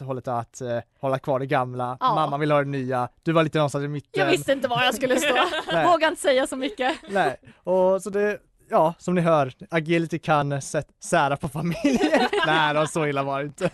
hållet 0.01 0.29
att 0.29 0.61
eh, 0.61 0.79
hålla 1.01 1.19
kvar 1.19 1.39
det 1.41 1.47
gamla, 1.47 1.97
Ja. 2.01 2.15
mamma 2.15 2.39
ville 2.39 2.55
ha 2.55 2.61
det 2.63 2.69
nya, 2.71 3.09
du 3.23 3.33
var 3.33 3.43
lite 3.45 3.59
någonstans 3.59 3.85
i 3.85 3.89
mitten. 3.89 4.11
Jag 4.25 4.31
visste 4.31 4.53
inte 4.53 4.69
var 4.69 4.83
jag 4.83 4.95
skulle 4.95 5.17
stå. 5.21 5.35
Vågade 5.87 6.07
inte 6.09 6.23
säga 6.23 6.47
så 6.47 6.57
mycket. 6.57 6.97
Nej, 7.11 7.37
och 7.57 8.03
så 8.03 8.11
det, 8.11 8.39
ja 8.69 8.95
som 8.99 9.15
ni 9.15 9.21
hör, 9.21 9.53
agility 9.71 10.19
kan 10.19 10.61
sära 11.01 11.37
på 11.37 11.49
familjen. 11.49 12.29
Nej 12.47 12.75
då, 12.75 12.87
så 12.87 13.07
illa 13.07 13.23
var 13.23 13.41
det 13.41 13.47
inte. 13.47 13.71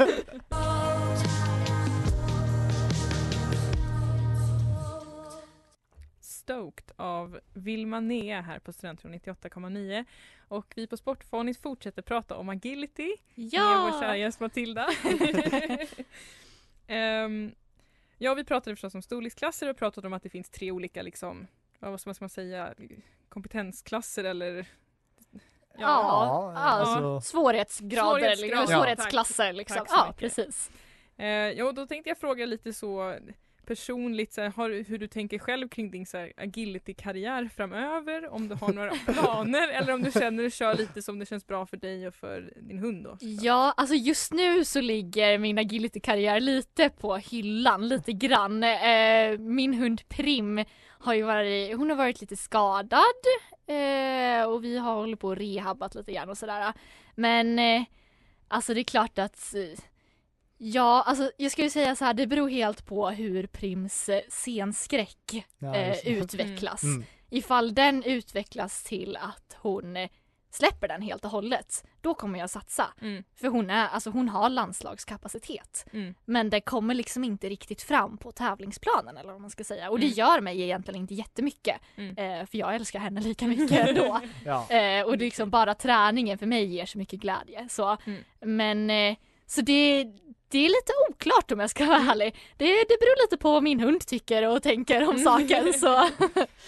Stoked 6.21 6.92
av 6.97 7.40
Vilma 7.55 8.01
Nea 8.01 8.40
här 8.40 8.59
på 8.59 8.73
Studentradion 8.73 9.21
98,9 9.21 10.05
och 10.49 10.73
vi 10.77 10.87
på 10.87 10.97
Sportfånigt 10.97 11.62
fortsätter 11.62 12.03
prata 12.03 12.37
om 12.37 12.49
agility 12.49 13.16
med 13.35 13.81
vår 13.83 14.01
kära 14.01 14.16
gäst 14.16 14.40
Matilda. 14.40 14.88
Ehm, 16.87 17.55
ja, 18.18 18.35
vi 18.35 18.45
pratade 18.45 18.77
förstås 18.77 18.95
om 18.95 19.03
storleksklasser 19.03 19.71
och 19.71 19.77
pratade 19.77 20.07
om 20.07 20.12
att 20.12 20.23
det 20.23 20.29
finns 20.29 20.51
tre 20.51 20.71
olika 20.71 21.03
liksom, 21.03 21.38
ja, 21.40 21.47
vad 21.90 22.01
ska 22.01 22.11
man 22.21 22.29
säga, 22.29 22.75
kompetensklasser 23.29 24.25
eller 24.25 24.66
Ja, 25.79 25.79
Ja, 25.79 26.53
ja, 26.55 26.61
alltså- 26.61 27.21
svårighetsgrader, 27.31 28.03
Svårighetsgrader, 28.11 28.47
liksom, 28.47 28.73
ja. 28.73 28.79
svårighetsklasser 28.79 29.53
liksom. 29.53 29.77
Tack 29.77 29.88
Ja, 29.90 30.14
precis. 30.18 30.71
Eh, 31.16 31.27
ja, 31.27 31.64
och 31.64 31.75
då 31.75 31.87
tänkte 31.87 32.11
jag 32.11 32.18
fråga 32.18 32.47
lite 32.47 32.73
så 32.73 33.14
personligt 33.66 34.33
så 34.33 34.40
här, 34.40 34.49
har, 34.49 34.85
hur 34.88 34.99
du 34.99 35.07
tänker 35.09 35.38
själv 35.38 35.68
kring 35.68 35.90
din 35.90 36.07
så 36.07 36.18
här, 36.18 36.33
agility-karriär 36.37 37.51
framöver, 37.57 38.29
om 38.29 38.49
du 38.49 38.55
har 38.55 38.73
några 38.73 38.90
planer 39.07 39.68
eller 39.68 39.92
om 39.92 40.03
du 40.03 40.11
känner 40.12 40.47
att 40.47 40.55
kör 40.55 40.75
lite 40.75 41.03
som 41.03 41.18
det 41.18 41.27
känns 41.27 41.47
bra 41.47 41.66
för 41.66 41.77
dig 41.77 42.07
och 42.09 42.14
för 42.14 42.53
din 42.57 42.79
hund 42.79 43.05
då. 43.05 43.16
Ja, 43.21 43.75
alltså 43.77 43.95
just 43.95 44.33
nu 44.33 44.64
så 44.64 44.81
ligger 44.81 45.38
min 45.38 45.59
agility-karriär 45.59 46.40
lite 46.40 46.90
på 46.90 47.16
hyllan, 47.16 47.88
lite 47.88 48.12
grann. 48.12 48.62
Eh, 48.64 49.38
min 49.38 49.75
hund 49.75 50.09
Prim 50.09 50.64
har 51.02 51.14
ju 51.14 51.22
varit, 51.22 51.76
hon 51.76 51.90
har 51.90 51.96
varit 51.96 52.20
lite 52.20 52.36
skadad 52.36 53.02
eh, 53.66 54.44
och 54.44 54.64
vi 54.64 54.78
har 54.78 54.94
hållit 54.94 55.20
på 55.20 55.28
och 55.28 55.36
rehabbat 55.36 55.94
lite 55.94 56.12
grann 56.12 56.30
och 56.30 56.38
sådär. 56.38 56.72
Men 57.14 57.58
eh, 57.58 57.82
alltså 58.48 58.74
det 58.74 58.80
är 58.80 58.84
klart 58.84 59.18
att 59.18 59.54
eh, 59.54 59.80
Ja, 60.64 61.02
alltså 61.06 61.30
jag 61.36 61.52
skulle 61.52 61.70
säga 61.70 61.96
så 61.96 62.04
här, 62.04 62.14
det 62.14 62.26
beror 62.26 62.48
helt 62.48 62.86
på 62.86 63.10
hur 63.10 63.46
Prims 63.46 64.08
eh, 64.08 64.20
scenskräck 64.28 65.46
Ja, 65.58 65.76
eh, 65.76 66.08
utvecklas. 66.08 66.82
Mm. 66.82 67.04
Ifall 67.30 67.74
den 67.74 68.02
utvecklas 68.02 68.82
till 68.82 69.16
att 69.16 69.56
hon 69.58 69.96
eh, 69.96 70.08
släpper 70.54 70.88
den 70.88 71.02
helt 71.02 71.24
och 71.24 71.30
hållet, 71.30 71.84
då 72.00 72.14
kommer 72.14 72.38
jag 72.38 72.50
satsa. 72.50 72.86
Mm. 73.00 73.24
För 73.40 73.48
hon, 73.48 73.70
är, 73.70 73.88
alltså 73.88 74.10
hon 74.10 74.28
har 74.28 74.48
landslagskapacitet. 74.48 75.86
Mm. 75.92 76.14
Men 76.24 76.50
det 76.50 76.60
kommer 76.60 76.94
liksom 76.94 77.24
inte 77.24 77.48
riktigt 77.48 77.82
fram 77.82 78.18
på 78.18 78.32
tävlingsplanen 78.32 79.16
eller 79.16 79.32
vad 79.32 79.40
man 79.40 79.50
ska 79.50 79.64
säga. 79.64 79.90
Och 79.90 79.98
det 80.00 80.06
Mm. 80.06 80.14
gör 80.18 80.40
mig 80.40 80.60
egentligen 80.62 81.00
inte 81.00 81.14
jättemycket. 81.14 81.76
Mm. 81.96 82.16
Eh, 82.40 82.46
för 82.46 82.58
jag 82.58 82.74
älskar 82.74 82.98
henne 83.00 83.20
lika 83.20 83.46
mycket 83.48 83.88
ändå. 83.88 84.20
Ja. 84.44 84.70
eh, 84.70 85.04
och 85.04 85.18
det 85.18 85.24
är 85.24 85.26
liksom 85.26 85.50
bara 85.50 85.74
träningen 85.74 86.38
för 86.38 86.46
mig 86.46 86.64
ger 86.64 86.86
så 86.86 86.98
mycket 86.98 87.20
glädje. 87.20 87.68
Så. 87.68 87.96
Mm. 88.06 88.22
Men 88.40 88.90
eh, 88.90 89.16
så 89.46 89.60
det, 89.60 90.06
det 90.52 90.58
är 90.58 90.68
lite 90.68 90.92
oklart 91.10 91.52
om 91.52 91.60
jag 91.60 91.70
ska 91.70 91.84
vara 91.86 91.98
ärlig. 91.98 92.34
Det, 92.56 92.64
det 92.66 92.96
beror 93.00 93.22
lite 93.24 93.36
på 93.36 93.52
vad 93.52 93.62
min 93.62 93.80
hund 93.80 94.06
tycker 94.06 94.48
och 94.48 94.62
tänker 94.62 95.02
om 95.02 95.10
Mm. 95.10 95.24
saken. 95.24 95.72
Så. 95.72 95.86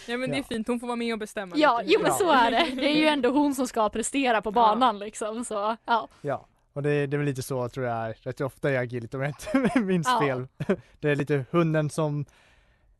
Ja 0.06 0.16
men 0.16 0.30
det 0.30 0.36
är 0.36 0.38
Ja. 0.38 0.44
fint, 0.48 0.68
hon 0.68 0.80
får 0.80 0.86
vara 0.86 0.96
med 0.96 1.12
och 1.12 1.18
bestämma 1.18 1.56
Ja, 1.56 1.80
lite. 1.80 1.92
jo 1.92 2.00
men 2.02 2.10
Ja. 2.10 2.16
så 2.18 2.30
är 2.30 2.50
det. 2.50 2.66
Det 2.74 2.86
är 2.88 2.96
ju 2.96 3.06
ändå 3.06 3.28
hon 3.30 3.54
som 3.54 3.66
ska 3.68 3.88
prestera 3.88 4.42
på 4.42 4.50
banan 4.50 4.98
liksom. 4.98 5.44
Så, 5.44 5.76
ja. 5.84 6.08
Ja, 6.20 6.46
och 6.72 6.82
det, 6.82 7.06
det 7.06 7.16
är 7.16 7.18
väl 7.18 7.26
lite 7.26 7.42
så 7.42 7.68
tror 7.68 7.86
jag 7.86 8.14
rätt 8.22 8.40
ofta 8.40 8.70
i 8.70 8.76
agility 8.76 9.16
om 9.16 9.22
jag 9.22 9.30
inte 9.30 9.80
minns 9.80 10.06
Ja. 10.08 10.20
fel. 10.20 10.46
Det 11.00 11.10
är 11.10 11.16
lite 11.16 11.44
hunden 11.50 11.90
som 11.90 12.24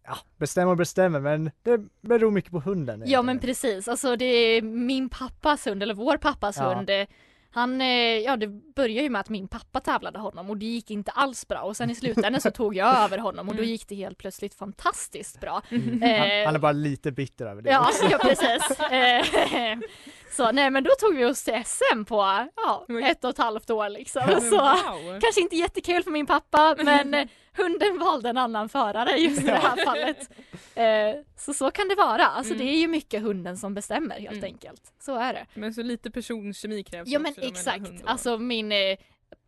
ja, 0.07 0.17
bestämmer 0.37 0.71
och 0.71 0.77
bestämmer 0.77 1.21
men 1.21 1.51
det 1.63 1.81
beror 2.01 2.31
mycket 2.31 2.51
på 2.51 2.61
hunden. 2.61 3.03
Ja 3.07 3.23
men 3.23 3.39
precis, 3.39 3.89
alltså 3.89 4.17
det 4.17 4.25
är 4.25 4.63
min 4.63 5.09
pappas 5.09 5.67
hund, 5.67 5.83
eller 5.83 5.95
vår 5.95 6.17
pappas 6.17 6.57
Ja. 6.57 6.75
hund. 6.75 6.91
Han, 7.55 7.81
eh, 7.81 7.87
ja 8.19 8.37
det 8.37 8.47
började 8.75 9.03
ju 9.03 9.11
med 9.11 9.21
att 9.21 9.29
min 9.29 9.49
pappa 9.49 9.81
tävlade 9.81 10.19
honom 10.19 10.51
och 10.51 10.57
det 10.57 10.67
gick 10.67 10.91
inte 10.91 11.11
alls 11.11 11.49
bra 11.49 11.61
och 11.61 11.77
sen 11.77 11.91
i 11.91 11.95
slutändan 11.95 12.41
så 12.41 12.51
tog 12.51 12.77
jag 12.77 12.97
över 12.99 13.19
honom 13.19 13.49
och 13.49 13.55
då 13.55 13.59
Mm. 13.63 13.71
gick 13.71 13.89
det 13.89 13.95
helt 13.95 14.19
plötsligt 14.19 14.55
fantastiskt 14.55 15.41
bra. 15.41 15.63
Mm. 15.71 16.03
Eh, 16.03 16.19
Han, 16.37 16.47
han 16.47 16.55
är 16.55 16.59
bara 16.59 16.73
lite 16.73 17.13
bitter 17.13 17.47
över 17.47 17.63
det. 17.63 17.71
Ja, 17.71 17.81
också. 17.89 18.05
ja 18.11 18.19
precis. 18.19 18.81
Eh, 18.81 19.79
Så 20.31 20.53
nej 20.53 20.71
men 20.71 20.85
då 20.85 20.91
tog 21.01 21.17
vi 21.17 21.25
oss 21.25 21.45
till 21.45 21.63
SM 21.65 22.05
på 22.05 22.17
ja, 22.57 22.85
Oj. 22.89 23.03
ett 23.05 23.25
och 23.25 23.31
ett 23.31 23.39
halvt 23.39 23.71
år 23.71 23.89
liksom. 23.89 24.23
Så, 24.41 24.51
wow. 24.59 25.21
kanske 25.21 25.41
inte 25.41 25.57
jättekul 25.57 26.03
för 26.03 26.11
min 26.11 26.27
pappa 26.27 26.77
men 26.85 27.29
hunden 27.57 27.99
valde 27.99 28.29
en 28.29 28.39
annan 28.39 28.69
förare 28.69 29.11
just 29.19 29.43
i 29.43 29.47
det 29.47 29.53
här 29.53 29.85
fallet. 29.85 30.31
Eh, 30.75 31.23
Så 31.37 31.55
så 31.55 31.71
kan 31.71 31.89
det 31.89 31.95
vara. 31.95 32.27
Alltså 32.27 32.55
Mm. 32.55 32.67
det 32.67 32.73
är 32.73 32.79
ju 32.79 32.89
mycket 32.89 33.23
hunden 33.23 33.57
som 33.57 33.75
bestämmer 33.75 34.15
helt 34.21 34.33
Mm. 34.33 34.45
enkelt. 34.45 34.83
Så 35.01 35.17
är 35.17 35.33
det. 35.33 35.47
Men 35.55 35.75
så 35.75 35.83
lite 35.83 36.11
personkemi 36.11 36.83
krävs 36.83 37.09
Ja 37.09 37.19
men 37.19 37.31
också 37.33 37.41
exakt. 37.49 37.91
Alltså 38.05 38.39
min, 38.39 38.73
eh, 38.73 38.97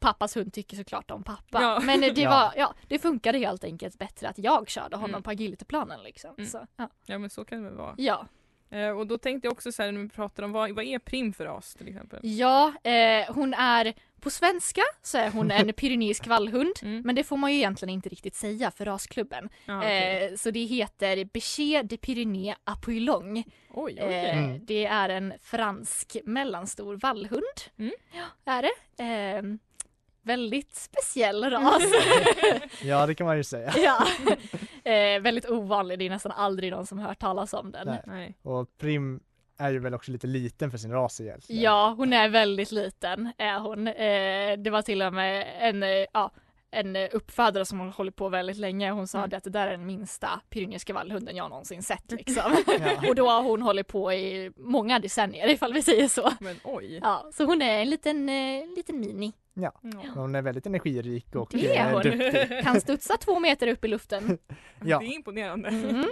pappas 0.01 0.37
hund 0.37 0.53
tycker 0.53 0.77
såklart 0.77 1.11
om 1.11 1.23
pappa. 1.23 1.63
Ja. 1.63 1.81
Men 1.85 2.01
det, 2.01 2.21
Ja. 2.21 2.31
var, 2.31 2.53
ja, 2.57 2.75
det 2.89 2.99
funkade 2.99 3.39
helt 3.39 3.65
enkelt 3.65 3.99
bättre 3.99 4.29
att 4.29 4.39
jag 4.39 4.69
körde 4.69 4.97
honom 4.97 5.11
Mm. 5.11 5.23
på 5.23 5.31
agilityplanen 5.31 6.03
liksom. 6.03 6.35
Mm. 6.39 6.47
Så, 6.51 6.67
ja. 6.77 6.89
Ja 7.07 7.19
men 7.19 7.31
så 7.31 7.45
kan 7.45 7.59
det 7.63 7.69
väl 7.69 7.77
vara. 7.79 7.95
ja. 7.99 8.27
Eh, 8.71 8.89
och 8.91 9.07
då 9.07 9.19
tänkte 9.19 9.47
jag 9.47 9.53
också 9.53 9.73
så 9.73 9.83
här 9.83 9.93
när 9.93 10.01
vi 10.01 10.09
pratar 10.09 10.43
om 10.43 10.53
vad, 10.53 10.71
vad 10.71 10.85
är 10.85 10.99
prim 10.99 11.33
för 11.33 11.45
ras 11.45 11.75
till 11.75 11.89
exempel? 11.89 12.21
Ja, 12.23 12.73
eh, 12.83 13.35
hon 13.35 13.55
är 13.55 13.95
på 14.21 14.31
svenska 14.31 14.83
så 15.03 15.19
är 15.19 15.31
hon 15.31 15.51
en 15.51 15.73
pyreneisk 15.77 16.27
vallhund. 16.27 16.73
Mm. 16.83 17.03
Men 17.05 17.15
det 17.15 17.25
får 17.25 17.37
man 17.37 17.51
ju 17.53 17.57
egentligen 17.57 17.95
inte 17.95 18.09
riktigt 18.09 18.35
säga 18.35 18.71
för 18.71 18.85
rasklubben. 18.85 19.49
Ja, 19.67 19.79
okej. 19.79 20.25
eh, 20.31 20.37
så 20.37 20.51
det 20.51 20.65
heter 20.65 21.25
Bécher 21.25 21.83
de 21.83 21.97
Pyrénées 21.97 22.57
Apollong. 22.65 23.45
oj, 23.71 23.99
oj. 24.03 24.13
Eh, 24.15 24.39
Mm. 24.39 24.61
Det 24.67 24.87
är 24.87 25.09
en 25.09 25.33
fransk 25.43 26.17
mellanstor 26.25 26.97
vallhund. 26.97 27.43
Mm. 27.79 27.93
Ja, 28.13 28.53
är 28.53 28.63
det. 28.63 29.03
Eh, 29.05 29.43
väldigt 30.27 30.75
speciell 30.75 31.51
ras. 31.51 31.83
Ja, 32.83 33.07
det 33.07 33.15
kan 33.15 33.27
man 33.27 33.37
ju 33.37 33.45
säga. 33.45 33.73
ja. 33.77 34.07
eh, 34.93 35.21
väldigt 35.21 35.51
ovanlig, 35.51 35.99
det 35.99 36.07
är 36.07 36.11
nästan 36.11 36.33
aldrig 36.33 36.71
någon 36.71 36.87
som 36.87 36.99
har 36.99 37.09
hört 37.09 37.19
talas 37.19 37.53
om 37.55 37.71
den. 37.73 37.87
Nej. 37.87 38.03
Nej. 38.07 38.35
Och 38.43 38.79
Prim 38.79 39.21
är 39.59 39.71
ju 39.71 39.79
väl 39.79 39.95
också 39.95 40.13
lite 40.13 40.27
liten 40.27 40.71
för 40.71 40.79
sin 40.79 40.91
ras 40.93 41.21
egentligen. 41.21 41.63
Ja, 41.63 41.95
hon 41.99 42.13
är 42.13 42.29
väldigt 42.29 42.73
liten 42.73 43.33
är 43.39 43.59
hon. 43.59 43.89
Eh, 43.89 44.59
det 44.59 44.71
var 44.71 44.83
till 44.83 45.03
och 45.03 45.13
med 45.13 45.47
en, 45.61 45.83
eh, 45.83 46.07
ja, 46.13 46.31
en 46.71 46.97
eh, 46.97 47.09
uppfödare 47.13 47.65
som 47.65 47.81
har 47.81 47.91
hållit 47.91 48.17
på 48.17 48.29
väldigt 48.29 48.57
länge. 48.57 48.91
Hon 48.91 49.07
sa 49.09 49.19
Mm. 49.19 49.37
att 49.37 49.45
det 49.45 49.51
där 49.51 49.67
är 49.67 49.71
den 49.71 49.87
minsta 49.87 50.41
pyreneiska 50.51 50.95
vallhunden 50.95 51.37
jag 51.37 51.51
någonsin 51.51 51.83
sett 51.83 52.13
liksom. 52.13 52.57
Ja. 52.81 53.09
Och 53.09 53.15
då 53.15 53.29
har 53.29 53.43
hon 53.43 53.63
hållit 53.63 53.87
på 53.89 54.13
i 54.13 54.53
många 54.57 54.99
decennier 54.99 55.49
ifall 55.49 55.73
vi 55.73 55.83
säger 55.83 56.09
så. 56.09 56.31
Men 56.41 56.57
oj. 56.65 56.99
Ja, 57.03 57.31
så 57.33 57.45
hon 57.45 57.63
är 57.63 57.83
en 57.83 57.91
liten, 57.91 58.29
eh, 58.29 58.67
liten 58.77 59.01
mini. 59.01 59.33
Ja. 59.55 59.73
Hon 60.15 60.35
är 60.35 60.43
väldigt 60.43 60.67
energirik 60.67 61.35
och 61.35 61.49
Det 61.53 61.77
är 61.77 61.93
hon. 61.93 62.03
duktig. 62.03 62.63
Kan 62.63 62.81
studsa 62.81 63.17
två 63.17 63.39
meter 63.41 63.67
upp 63.69 63.85
i 63.85 63.89
luften. 63.89 64.39
Ja. 64.85 64.99
Det 64.99 65.05
är 65.07 65.15
imponerande. 65.15 65.69
Mm. 65.69 66.05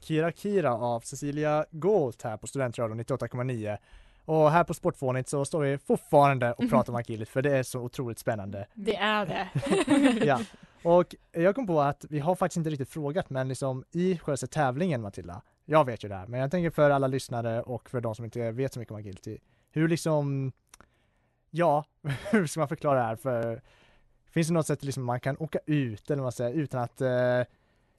Kira 0.00 0.32
Kira 0.32 0.74
av 0.74 1.00
Cecilia 1.00 1.64
Gault 1.70 2.22
här 2.22 2.36
på 2.36 2.46
Studentradion 2.46 3.00
98,9. 3.00 3.78
Och 4.32 4.50
här 4.50 4.64
på 4.64 4.74
Sportfånigt 4.74 5.28
så 5.28 5.44
står 5.44 5.60
vi 5.62 5.78
fortfarande 5.78 6.52
och 6.52 6.68
pratar 6.70 6.92
om 6.92 6.96
agility 6.96 7.30
för 7.30 7.42
det 7.42 7.56
är 7.58 7.62
så 7.62 7.80
otroligt 7.80 8.18
spännande. 8.18 8.66
Det 8.74 8.96
är 8.96 9.26
det. 9.26 9.48
Ja, 10.26 10.40
och 10.82 11.14
jag 11.32 11.54
kom 11.54 11.66
på 11.66 11.80
att 11.80 12.04
vi 12.10 12.18
har 12.18 12.34
faktiskt 12.34 12.56
inte 12.56 12.70
riktigt 12.70 12.88
frågat 12.88 13.30
men 13.30 13.48
liksom 13.48 13.84
i 13.92 14.18
själva 14.18 14.36
tävlingen 14.36 15.02
Matilda, 15.02 15.42
jag 15.64 15.84
vet 15.84 16.04
ju 16.04 16.08
det 16.08 16.14
här, 16.14 16.26
men 16.26 16.40
jag 16.40 16.50
tänker 16.50 16.70
för 16.70 16.90
alla 16.90 17.06
lyssnare 17.06 17.62
och 17.62 17.90
för 17.90 18.00
de 18.00 18.14
som 18.14 18.24
inte 18.24 18.50
vet 18.50 18.72
så 18.72 18.78
mycket 18.78 18.92
om 18.92 18.98
agility, 18.98 19.38
hur 19.70 19.88
liksom, 19.88 20.52
ja, 21.50 21.84
hur 22.30 22.46
ska 22.46 22.60
man 22.60 22.68
förklara 22.68 22.98
det 22.98 23.04
här 23.06 23.16
för 23.16 23.62
Finns 24.30 24.48
det 24.48 24.54
något 24.54 24.66
sätt 24.66 24.84
liksom 24.84 25.04
man 25.04 25.20
kan 25.20 25.36
åka 25.38 25.58
ut 25.66 26.10
eller 26.10 26.16
vad 26.22 26.24
man 26.24 26.32
säger 26.32 26.54
utan 26.54 26.80
att 26.82 27.00
eh, 27.00 27.08
Du 27.08 27.44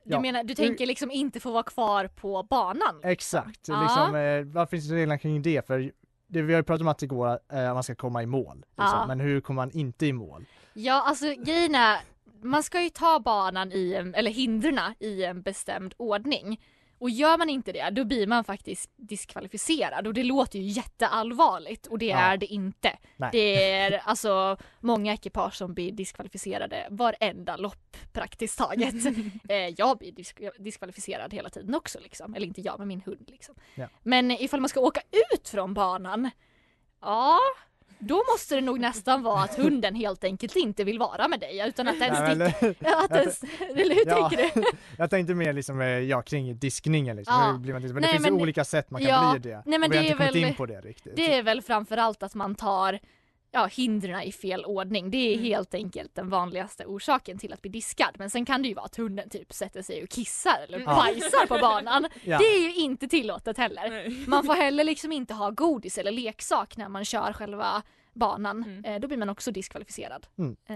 Ja. 0.04 0.20
menar, 0.20 0.44
du 0.44 0.56
tänker 0.56 0.86
liksom 0.86 1.12
inte 1.12 1.40
få 1.40 1.52
vara 1.52 1.64
kvar 1.64 2.08
på 2.08 2.44
banan? 2.44 3.00
Exakt, 3.04 3.68
Ja. 3.68 3.82
liksom, 3.84 4.16
eh, 4.16 4.42
vad 4.56 4.70
finns 4.70 4.90
det 4.90 4.96
regler 4.96 5.18
kring 5.18 5.42
det? 5.42 5.68
För 5.68 5.92
det, 6.34 6.42
vi 6.42 6.54
har 6.54 6.60
ju 6.60 6.64
pratat 6.64 6.82
om 6.82 6.88
att 6.88 6.98
det 6.98 7.08
går, 7.08 7.40
eh, 7.54 7.74
man 7.74 7.84
ska 7.84 7.96
komma 7.96 8.24
i 8.24 8.26
mål, 8.26 8.56
liksom. 8.58 9.00
Ja. 9.00 9.06
men 9.08 9.20
hur 9.20 9.42
kommer 9.42 9.62
man 9.62 9.72
inte 9.72 10.06
i 10.06 10.14
mål? 10.14 10.46
Ja, 10.74 11.04
alltså 11.08 11.26
grejen 11.26 11.76
är, 11.76 11.98
man 12.42 12.64
ska 12.64 12.82
ju 12.82 12.90
ta 12.90 13.20
banan 13.20 13.72
i, 13.72 13.94
en- 13.94 14.16
eller 14.16 14.32
hindren 14.32 14.80
i 15.00 15.24
en 15.24 15.42
bestämd 15.42 15.94
ordning. 15.98 16.62
Och 17.04 17.10
gör 17.10 17.38
man 17.38 17.50
inte 17.50 17.72
det, 17.72 17.90
då 17.90 18.06
blir 18.06 18.28
man 18.28 18.44
faktiskt 18.44 18.90
diskvalificerad 18.96 20.08
och 20.08 20.14
det 20.14 20.24
låter 20.24 20.60
ju 20.60 20.66
jätteallvarligt 20.66 21.88
och 21.88 21.98
det 22.00 22.06
Ja. 22.06 22.18
är 22.18 22.38
det 22.38 22.46
inte. 22.46 22.98
Nej. 23.18 23.30
Det 23.32 23.72
är 23.74 24.02
alltså 24.06 24.58
många 24.80 25.14
ekipage 25.14 25.54
som 25.56 25.74
blir 25.74 25.92
diskvalificerade 25.92 26.88
varenda 26.90 27.58
lopp 27.58 27.98
praktiskt 28.14 28.58
taget. 28.58 28.96
eh, 29.50 29.58
jag 29.78 29.98
blir 29.98 30.12
disk- 30.12 30.50
diskvalificerad 30.60 31.34
hela 31.34 31.50
tiden 31.50 31.76
också 31.76 32.00
liksom, 32.00 32.36
eller 32.36 32.48
inte 32.48 32.62
jag 32.62 32.80
men 32.80 32.88
min 32.88 33.02
hund 33.02 33.26
liksom. 33.28 33.56
Ja. 33.76 33.88
Men 34.04 34.32
ifall 34.32 34.60
man 34.60 34.70
ska 34.70 34.80
åka 34.80 35.02
ut 35.34 35.50
från 35.50 35.74
banan, 35.74 36.30
ja 37.02 37.40
då 38.00 38.24
måste 38.34 38.56
det 38.56 38.62
nog 38.62 38.80
nästan 38.80 39.24
vara 39.24 39.44
att 39.44 39.56
hunden 39.56 39.96
helt 39.96 40.24
enkelt 40.24 40.56
inte 40.56 40.84
vill 40.84 41.00
vara 41.00 41.28
med 41.28 41.40
dig 41.40 41.64
utan 41.68 41.88
att 41.88 42.00
den 42.00 42.16
sticker. 42.16 42.76
Att 43.04 43.10
den, 43.10 43.32
eller 43.78 43.96
hur 43.96 44.08
Ja. 44.08 44.30
tänker 44.30 44.52
du? 44.62 44.64
Jag 44.98 45.10
tänkte 45.10 45.34
mer 45.36 45.54
liksom, 45.54 45.82
eh, 45.82 45.88
ja, 45.88 46.22
kring 46.22 46.58
diskningen 46.58 47.16
liksom. 47.18 47.36
Ja. 47.40 47.58
Blir 47.60 47.74
man 47.74 47.82
Men 47.82 47.94
Nej, 47.94 48.02
det 48.02 48.08
finns 48.08 48.24
men- 48.24 48.34
olika 48.42 48.66
sätt 48.66 48.92
man 48.92 49.02
kan 49.02 49.10
Ja. 49.10 49.36
bli 49.40 49.52
det. 49.52 49.64
Nej, 49.66 49.80
men 49.80 49.90
det 49.92 50.10
är 50.10 50.16
väl- 50.16 50.36
in 50.36 50.56
på 50.56 50.66
det 50.66 50.82
riktigt. 50.82 51.16
Det 51.16 51.34
är 51.36 51.44
väl 51.44 51.62
framförallt 51.62 52.24
att 52.24 52.36
man 52.36 52.56
tar 52.56 53.00
ja, 53.54 53.66
hindren 53.66 54.22
i 54.22 54.32
fel 54.32 54.66
ordning. 54.66 55.12
Det 55.12 55.18
är 55.18 55.34
Mm. 55.34 55.44
helt 55.46 55.74
enkelt 55.74 56.16
den 56.16 56.30
vanligaste 56.30 56.86
orsaken 56.86 57.38
till 57.38 57.54
att 57.54 57.62
bli 57.62 57.72
diskad. 57.72 58.16
Men 58.20 58.30
sen 58.30 58.46
kan 58.46 58.62
det 58.62 58.68
ju 58.68 58.74
vara 58.74 58.86
att 58.86 58.96
hunden 58.96 59.30
typ 59.30 59.54
sätter 59.54 59.82
sig 59.82 60.04
och 60.04 60.10
kissar 60.10 60.58
eller 60.68 60.80
Ja. 60.80 60.86
bajsar 60.96 61.48
på 61.48 61.58
banan. 61.58 62.08
Ja. 62.24 62.38
Det 62.38 62.44
är 62.46 62.60
ju 62.60 62.76
inte 62.76 63.08
tillåtet 63.08 63.58
heller. 63.58 63.90
Nej. 63.90 64.24
Man 64.28 64.44
får 64.46 64.54
heller 64.64 64.84
liksom 64.84 65.12
inte 65.12 65.34
ha 65.34 65.50
godis 65.50 65.98
eller 65.98 66.12
leksak 66.12 66.78
när 66.78 66.90
man 66.90 67.06
kör 67.06 67.34
själva 67.34 67.82
banan. 68.14 68.64
Mm. 68.64 68.86
Eh, 68.86 69.00
då 69.00 69.08
blir 69.08 69.18
man 69.18 69.30
också 69.30 69.52
diskvalificerad. 69.52 70.28
Mm. 70.38 70.56
Eh, 70.70 70.76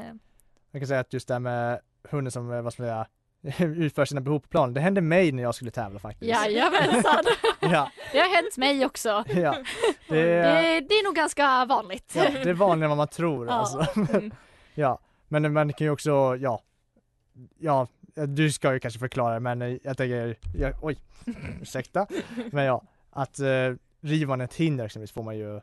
Jag 0.71 0.81
kan 0.81 0.87
säga 0.87 0.99
att 0.99 1.13
just 1.13 1.27
det 1.27 1.33
här 1.33 1.39
med 1.39 1.79
hunden 2.09 2.31
som, 2.31 2.51
eh, 2.53 2.61
vad 2.61 2.73
ska 2.73 2.83
man 2.83 2.89
säga, 2.89 3.07
utför 3.59 4.05
sina 4.05 4.21
behov 4.21 4.39
på 4.39 4.47
planen. 4.47 4.73
Det 4.73 4.81
hände 4.81 5.01
mig 5.01 5.31
när 5.31 5.43
jag 5.43 5.55
skulle 5.55 5.71
tävla 5.71 5.99
faktiskt. 5.99 6.29
jajamensan, 6.29 7.23
Ja, 7.59 7.91
det 8.11 8.19
har 8.19 8.35
hänt 8.35 8.57
mig 8.57 8.85
också. 8.85 9.09
ja. 9.27 9.57
Det, 10.09 10.15
Det, 10.23 10.31
är, 10.31 10.81
det 10.81 10.93
är 10.93 11.03
nog 11.03 11.15
ganska 11.15 11.65
vanligt. 11.65 12.13
ja, 12.15 12.23
det 12.43 12.49
är 12.49 12.53
vanligare 12.53 12.85
än 12.85 12.89
vad 12.89 12.97
man 12.97 13.07
tror 13.07 13.47
Ja. 13.47 13.53
alltså. 13.53 13.85
Mm. 14.15 14.31
Ja, 14.75 14.99
men 15.27 15.53
man 15.53 15.73
kan 15.73 15.87
ju 15.87 15.91
också, 15.91 16.35
ja, 16.39 16.61
ja, 17.59 17.87
du 18.27 18.51
ska 18.51 18.73
ju 18.73 18.79
kanske 18.79 18.99
förklara 18.99 19.39
men 19.39 19.61
eh, 19.61 19.77
jag 19.83 19.97
tänker, 19.97 20.35
ja, 20.57 20.71
oj, 20.81 20.97
ursäkta, 21.61 22.07
men 22.51 22.65
ja, 22.65 22.83
att 23.09 23.39
eh, 23.39 23.73
river 24.01 24.25
man 24.25 24.41
ett 24.41 24.53
hinder 24.55 24.85
exempelvis 24.85 25.11
får 25.11 25.23
man 25.23 25.37
ju, 25.37 25.61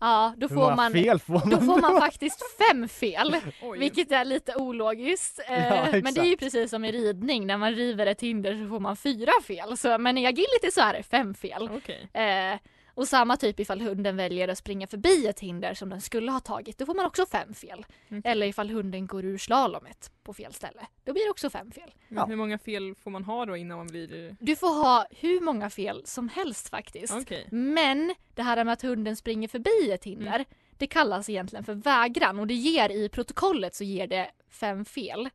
Ja, 0.00 0.34
då 0.36 0.48
får 0.48 0.54
man 0.76 0.92
får 1.18 1.32
man? 1.32 1.50
Då 1.50 1.60
får 1.60 1.80
man 1.80 2.00
faktiskt 2.00 2.42
fem 2.58 2.88
fel, 2.88 3.36
Oj. 3.62 3.78
vilket 3.78 4.12
är 4.12 4.24
lite 4.24 4.54
ologiskt. 4.56 5.40
Eh, 5.48 5.68
Ja, 5.68 5.86
men 6.02 6.14
det 6.14 6.20
är 6.20 6.24
ju 6.24 6.36
precis 6.36 6.70
som 6.70 6.84
i 6.84 6.92
ridning, 6.92 7.46
när 7.46 7.56
man 7.56 7.72
river 7.74 8.06
ett 8.06 8.20
hinder 8.20 8.62
så 8.64 8.68
får 8.68 8.80
man 8.80 8.96
fyra 8.96 9.32
fel. 9.46 9.76
Så, 9.76 9.98
men 9.98 10.18
i 10.18 10.26
agility 10.26 10.70
så 10.72 10.80
är 10.80 10.92
det 10.92 11.02
fem 11.02 11.34
fel. 11.34 11.70
Okej. 11.76 12.08
Eh, 12.12 12.58
och 12.98 13.08
samma 13.08 13.36
typ 13.36 13.60
ifall 13.60 13.80
hunden 13.80 14.16
väljer 14.16 14.48
att 14.48 14.58
springa 14.58 14.86
förbi 14.86 15.26
ett 15.26 15.40
hinder 15.40 15.74
som 15.74 15.88
den 15.88 16.00
skulle 16.00 16.30
ha 16.32 16.40
tagit, 16.40 16.78
då 16.78 16.86
får 16.86 16.94
man 16.94 17.06
också 17.06 17.26
fem 17.26 17.54
fel. 17.54 17.86
Okej. 18.06 18.20
Eller 18.24 18.46
ifall 18.46 18.70
hunden 18.70 19.06
går 19.06 19.24
ur 19.24 19.38
slalomet 19.38 20.12
på 20.22 20.34
fel 20.34 20.52
ställe, 20.52 20.86
då 21.04 21.12
blir 21.12 21.24
det 21.24 21.30
också 21.30 21.50
fem 21.50 21.70
fel. 21.70 21.90
Men 22.08 22.18
Ja. 22.18 22.24
Hur 22.26 22.36
många 22.36 22.58
fel 22.58 22.94
får 22.94 23.10
man 23.10 23.24
ha 23.24 23.46
då 23.46 23.56
innan 23.56 23.78
man 23.78 23.86
blir... 23.86 24.36
Du 24.40 24.56
får 24.56 24.68
ha 24.84 25.06
hur 25.10 25.40
många 25.40 25.70
fel 25.70 26.02
som 26.04 26.28
helst 26.28 26.68
faktiskt. 26.68 27.14
Okej. 27.14 27.48
Men 27.50 28.14
det 28.34 28.42
här 28.42 28.64
med 28.64 28.72
att 28.72 28.82
hunden 28.82 29.16
springer 29.16 29.48
förbi 29.48 29.92
ett 29.92 30.04
hinder, 30.04 30.34
Mm. 30.34 30.44
det 30.78 30.86
kallas 30.86 31.28
egentligen 31.28 31.64
för 31.64 31.74
vägran 31.74 32.38
och 32.38 32.46
det 32.46 32.54
ger 32.54 32.90
i 32.90 33.08
protokollet 33.08 33.74
så 33.74 33.84
ger 33.84 34.06
det 34.06 34.30
fem 34.50 34.84
fel. 34.84 35.28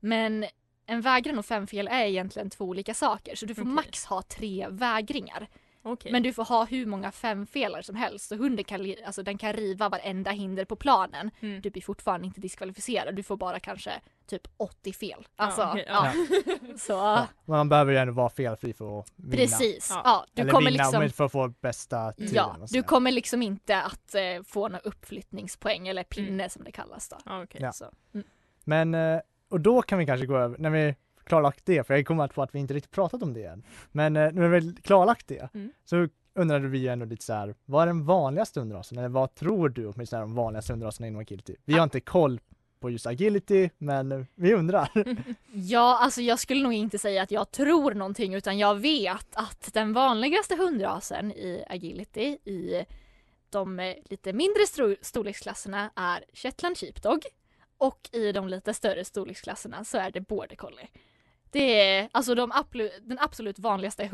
Men 0.00 0.44
en 0.86 1.00
vägran 1.00 1.38
och 1.38 1.46
fem 1.46 1.66
fel 1.66 1.88
är 1.88 2.04
egentligen 2.04 2.50
två 2.50 2.64
olika 2.64 2.94
saker 2.94 3.34
så 3.36 3.46
du 3.46 3.54
får 3.54 3.62
Okej. 3.62 3.72
max 3.72 4.04
ha 4.04 4.22
tre 4.22 4.66
vägringar. 4.70 5.48
Okej. 5.86 6.12
Men 6.12 6.22
du 6.22 6.32
får 6.32 6.44
ha 6.44 6.64
hur 6.64 6.86
många 6.86 7.12
femfelar 7.12 7.82
som 7.82 7.96
helst 7.96 8.28
så 8.28 8.36
hunden 8.36 8.64
kan, 8.64 8.94
alltså, 9.06 9.22
den 9.22 9.38
kan 9.38 9.52
riva 9.52 9.88
varenda 9.88 10.30
hinder 10.30 10.64
på 10.64 10.76
planen. 10.76 11.30
Mm. 11.40 11.60
Du 11.60 11.70
blir 11.70 11.82
fortfarande 11.82 12.26
inte 12.26 12.40
diskvalificerad, 12.40 13.14
du 13.14 13.22
får 13.22 13.36
bara 13.36 13.60
kanske 13.60 13.90
typ 14.26 14.42
80 14.56 14.92
fel. 14.92 15.26
Ja, 15.36 15.44
Alltså, 15.44 15.60
ja. 15.60 15.78
ja. 15.86 16.12
Så, 16.76 16.92
Ja, 16.92 17.26
men 17.44 17.56
man 17.56 17.68
behöver 17.68 17.92
ju 17.92 17.98
ändå 17.98 18.12
vara 18.12 18.28
felfri 18.30 18.72
för 18.72 19.00
att 19.00 19.12
vinna. 19.16 19.36
precis. 19.36 19.90
Ja. 19.90 20.00
Ja. 20.04 20.26
du 20.34 20.42
Eller 20.42 20.52
kommer 20.52 20.70
vinna 20.70 20.84
liksom 20.84 21.10
för 21.10 21.24
att 21.24 21.32
få 21.32 21.48
bästa 21.60 22.12
tiden. 22.12 22.34
Ja, 22.34 22.56
du 22.70 22.82
kommer 22.82 23.10
liksom 23.12 23.42
inte 23.42 23.82
att 23.82 24.14
eh, 24.14 24.42
få 24.46 24.68
några 24.68 24.78
uppflyttningspoäng 24.80 25.88
eller 25.88 26.02
pinne 26.04 26.28
Mm. 26.28 26.50
som 26.50 26.64
det 26.64 26.72
kallas 26.72 27.08
då. 27.08 27.16
Ja. 27.24 27.46
Ja. 27.52 27.72
Så, 27.72 27.84
mm. 28.14 28.26
Men, 28.64 28.94
eh, 28.94 29.20
och 29.50 29.60
då 29.60 29.82
kan 29.82 29.98
vi 29.98 30.06
kanske 30.06 30.26
gå 30.26 30.36
över, 30.36 30.58
när 30.58 30.70
vi 30.70 30.94
klarlagt 31.26 31.66
det, 31.66 31.86
för 31.86 31.94
jag 31.94 32.06
kommer 32.06 32.28
på 32.28 32.42
att 32.42 32.54
vi 32.54 32.58
inte 32.58 32.74
riktigt 32.74 32.92
pratat 32.92 33.22
om 33.22 33.32
det 33.34 33.44
än. 33.44 33.62
Men 33.92 34.16
eh, 34.16 34.32
när 34.32 34.48
vi 34.48 34.74
klarlagt 34.82 35.28
det, 35.28 35.48
Mm. 35.54 35.70
så 35.84 36.08
undrade 36.34 36.68
vi 36.68 36.88
ändå 36.88 37.04
lite 37.06 37.24
så 37.24 37.32
här, 37.32 37.54
vad 37.64 37.82
är 37.82 37.86
den 37.86 38.04
vanligaste 38.04 38.60
underrasen? 38.60 38.98
Eller 38.98 39.08
vad 39.08 39.34
tror 39.34 39.68
du 39.68 39.86
åtminstone 39.86 40.20
är 40.22 40.26
de 40.26 40.34
vanligaste 40.34 40.72
underraserna 40.72 41.06
inom 41.06 41.20
agility? 41.20 41.56
Vi 41.64 41.74
har 41.74 41.82
inte 41.84 42.00
koll 42.00 42.40
på 42.80 42.90
just 42.90 43.06
agility, 43.06 43.70
men 43.78 44.12
eh, 44.12 44.24
vi 44.34 44.54
undrar. 44.54 44.90
Ja, 45.52 45.98
alltså 46.00 46.20
jag 46.20 46.38
skulle 46.38 46.62
nog 46.62 46.72
inte 46.72 46.98
säga 46.98 47.22
att 47.22 47.30
jag 47.30 47.50
tror 47.50 47.94
någonting 47.94 48.34
utan 48.34 48.58
jag 48.58 48.74
vet 48.74 49.26
att 49.36 49.70
den 49.72 49.92
vanligaste 49.92 50.56
hundrasen 50.56 51.32
i 51.32 51.64
agility 51.68 52.22
i 52.44 52.84
de 53.50 53.80
eh, 53.80 53.94
lite 54.04 54.32
mindre 54.32 54.60
storleksklasserna 55.02 55.90
är 55.94 56.24
Shetland 56.32 56.78
Sheepdog 56.78 57.20
och 57.78 58.08
i 58.12 58.32
de 58.32 58.48
lite 58.48 58.74
större 58.74 59.04
storleksklasserna 59.04 59.84
så 59.84 59.98
är 59.98 60.10
det 60.10 60.20
Border 60.20 60.56
Collie. 60.56 60.88
Det 61.56 61.80
är 61.80 62.08
alltså 62.12 62.34
de 62.34 62.52
den 63.02 63.18
absolut 63.18 63.58
vanligaste 63.58 64.06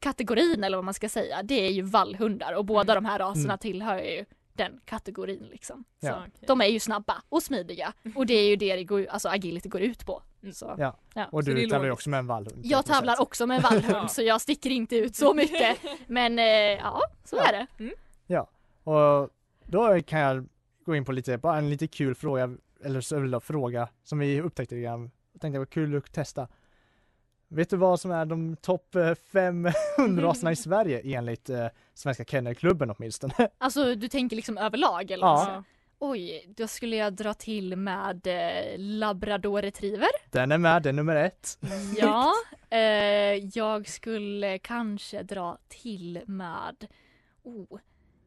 kategorin 0.00 0.64
eller 0.64 0.76
vad 0.76 0.84
man 0.84 0.94
ska 0.94 1.08
säga, 1.08 1.42
det 1.42 1.54
är 1.66 1.70
ju 1.70 1.82
vallhundar 1.82 2.52
och 2.52 2.64
båda 2.64 2.94
de 2.94 3.04
här 3.04 3.18
raserna 3.18 3.44
Mm. 3.44 3.58
tillhör 3.58 3.98
ju 3.98 4.24
den 4.52 4.80
kategorin 4.84 5.46
liksom. 5.50 5.84
Så 6.00 6.06
Ja. 6.06 6.18
okej. 6.28 6.44
De 6.46 6.60
är 6.60 6.66
ju 6.66 6.80
snabba 6.80 7.22
och 7.28 7.42
smidiga 7.42 7.92
och 8.14 8.26
det 8.26 8.34
är 8.34 8.48
ju 8.48 8.56
det, 8.56 8.76
det 8.76 8.84
går, 8.84 9.06
alltså 9.06 9.28
agility 9.28 9.68
går 9.68 9.80
ut 9.80 10.06
på. 10.06 10.22
Mm. 10.42 10.54
Så. 10.54 10.74
Ja. 10.78 10.96
Ja. 11.14 11.26
Och 11.32 11.44
Så 11.44 11.50
du 11.50 11.60
tävlar 11.68 11.84
ju 11.84 11.90
också 11.90 12.10
med 12.10 12.18
en 12.18 12.26
vallhund. 12.26 12.60
Jag 12.66 12.84
tävlar 12.86 13.20
också 13.20 13.46
med 13.46 13.56
en 13.56 13.62
vallhund 13.62 13.96
Ja. 13.96 14.08
så 14.08 14.22
jag 14.22 14.40
sticker 14.40 14.70
inte 14.70 14.96
ut 14.96 15.16
så 15.16 15.34
mycket. 15.34 15.78
Men 16.06 16.38
eh, 16.38 16.44
ja, 16.44 17.00
så 17.24 17.36
Ja. 17.36 17.42
är 17.48 17.52
det. 17.52 17.66
Och 18.84 19.30
då 19.64 20.00
kan 20.02 20.20
jag 20.20 20.48
gå 20.84 20.96
in 20.96 21.04
på 21.04 21.12
lite, 21.12 21.38
bara 21.38 21.58
en 21.58 21.70
lite 21.70 21.86
kul 21.86 22.14
fråga, 22.14 22.56
eller 22.84 23.00
så 23.00 23.40
fråga 23.40 23.88
som 24.04 24.18
vi 24.18 24.40
upptäckte 24.40 24.74
lite 24.74 24.84
grann. 24.84 25.10
Jag 25.32 25.40
tänkte 25.40 25.54
det 25.54 25.58
var 25.58 25.66
kul 25.66 25.96
att 25.96 26.12
testa. 26.12 26.48
Vet 27.48 27.70
du 27.70 27.76
vad 27.76 28.00
som 28.00 28.10
är 28.10 28.24
de 28.24 28.56
topp 28.56 28.94
eh, 28.94 29.14
fem 29.14 29.68
hundraserna 29.96 30.52
i 30.52 30.56
Sverige 30.66 31.16
enligt 31.16 31.50
eh, 31.50 31.66
Svenska 31.94 32.24
Kennelklubben 32.24 32.90
åtminstone? 32.90 33.34
Alltså 33.58 33.94
du 33.94 34.08
tänker 34.08 34.36
liksom 34.36 34.58
överlag 34.58 35.10
eller? 35.10 35.26
Ja. 35.26 35.52
Ja. 35.52 35.64
Oj, 36.00 36.44
då 36.56 36.68
skulle 36.68 36.96
jag 36.96 37.12
dra 37.12 37.34
till 37.34 37.76
med 37.76 38.26
eh, 38.26 38.78
labrador 38.78 39.62
retriever. 39.62 40.08
Den 40.30 40.52
är 40.52 40.58
med, 40.58 40.82
den 40.82 40.94
är 40.94 40.96
nummer 40.96 41.16
ett. 41.16 41.58
Ja, 41.96 42.32
eh, 42.70 42.78
jag 43.58 43.88
skulle 43.88 44.58
kanske 44.58 45.22
dra 45.22 45.58
till 45.68 46.22
med, 46.26 46.86
oh, 47.42 47.80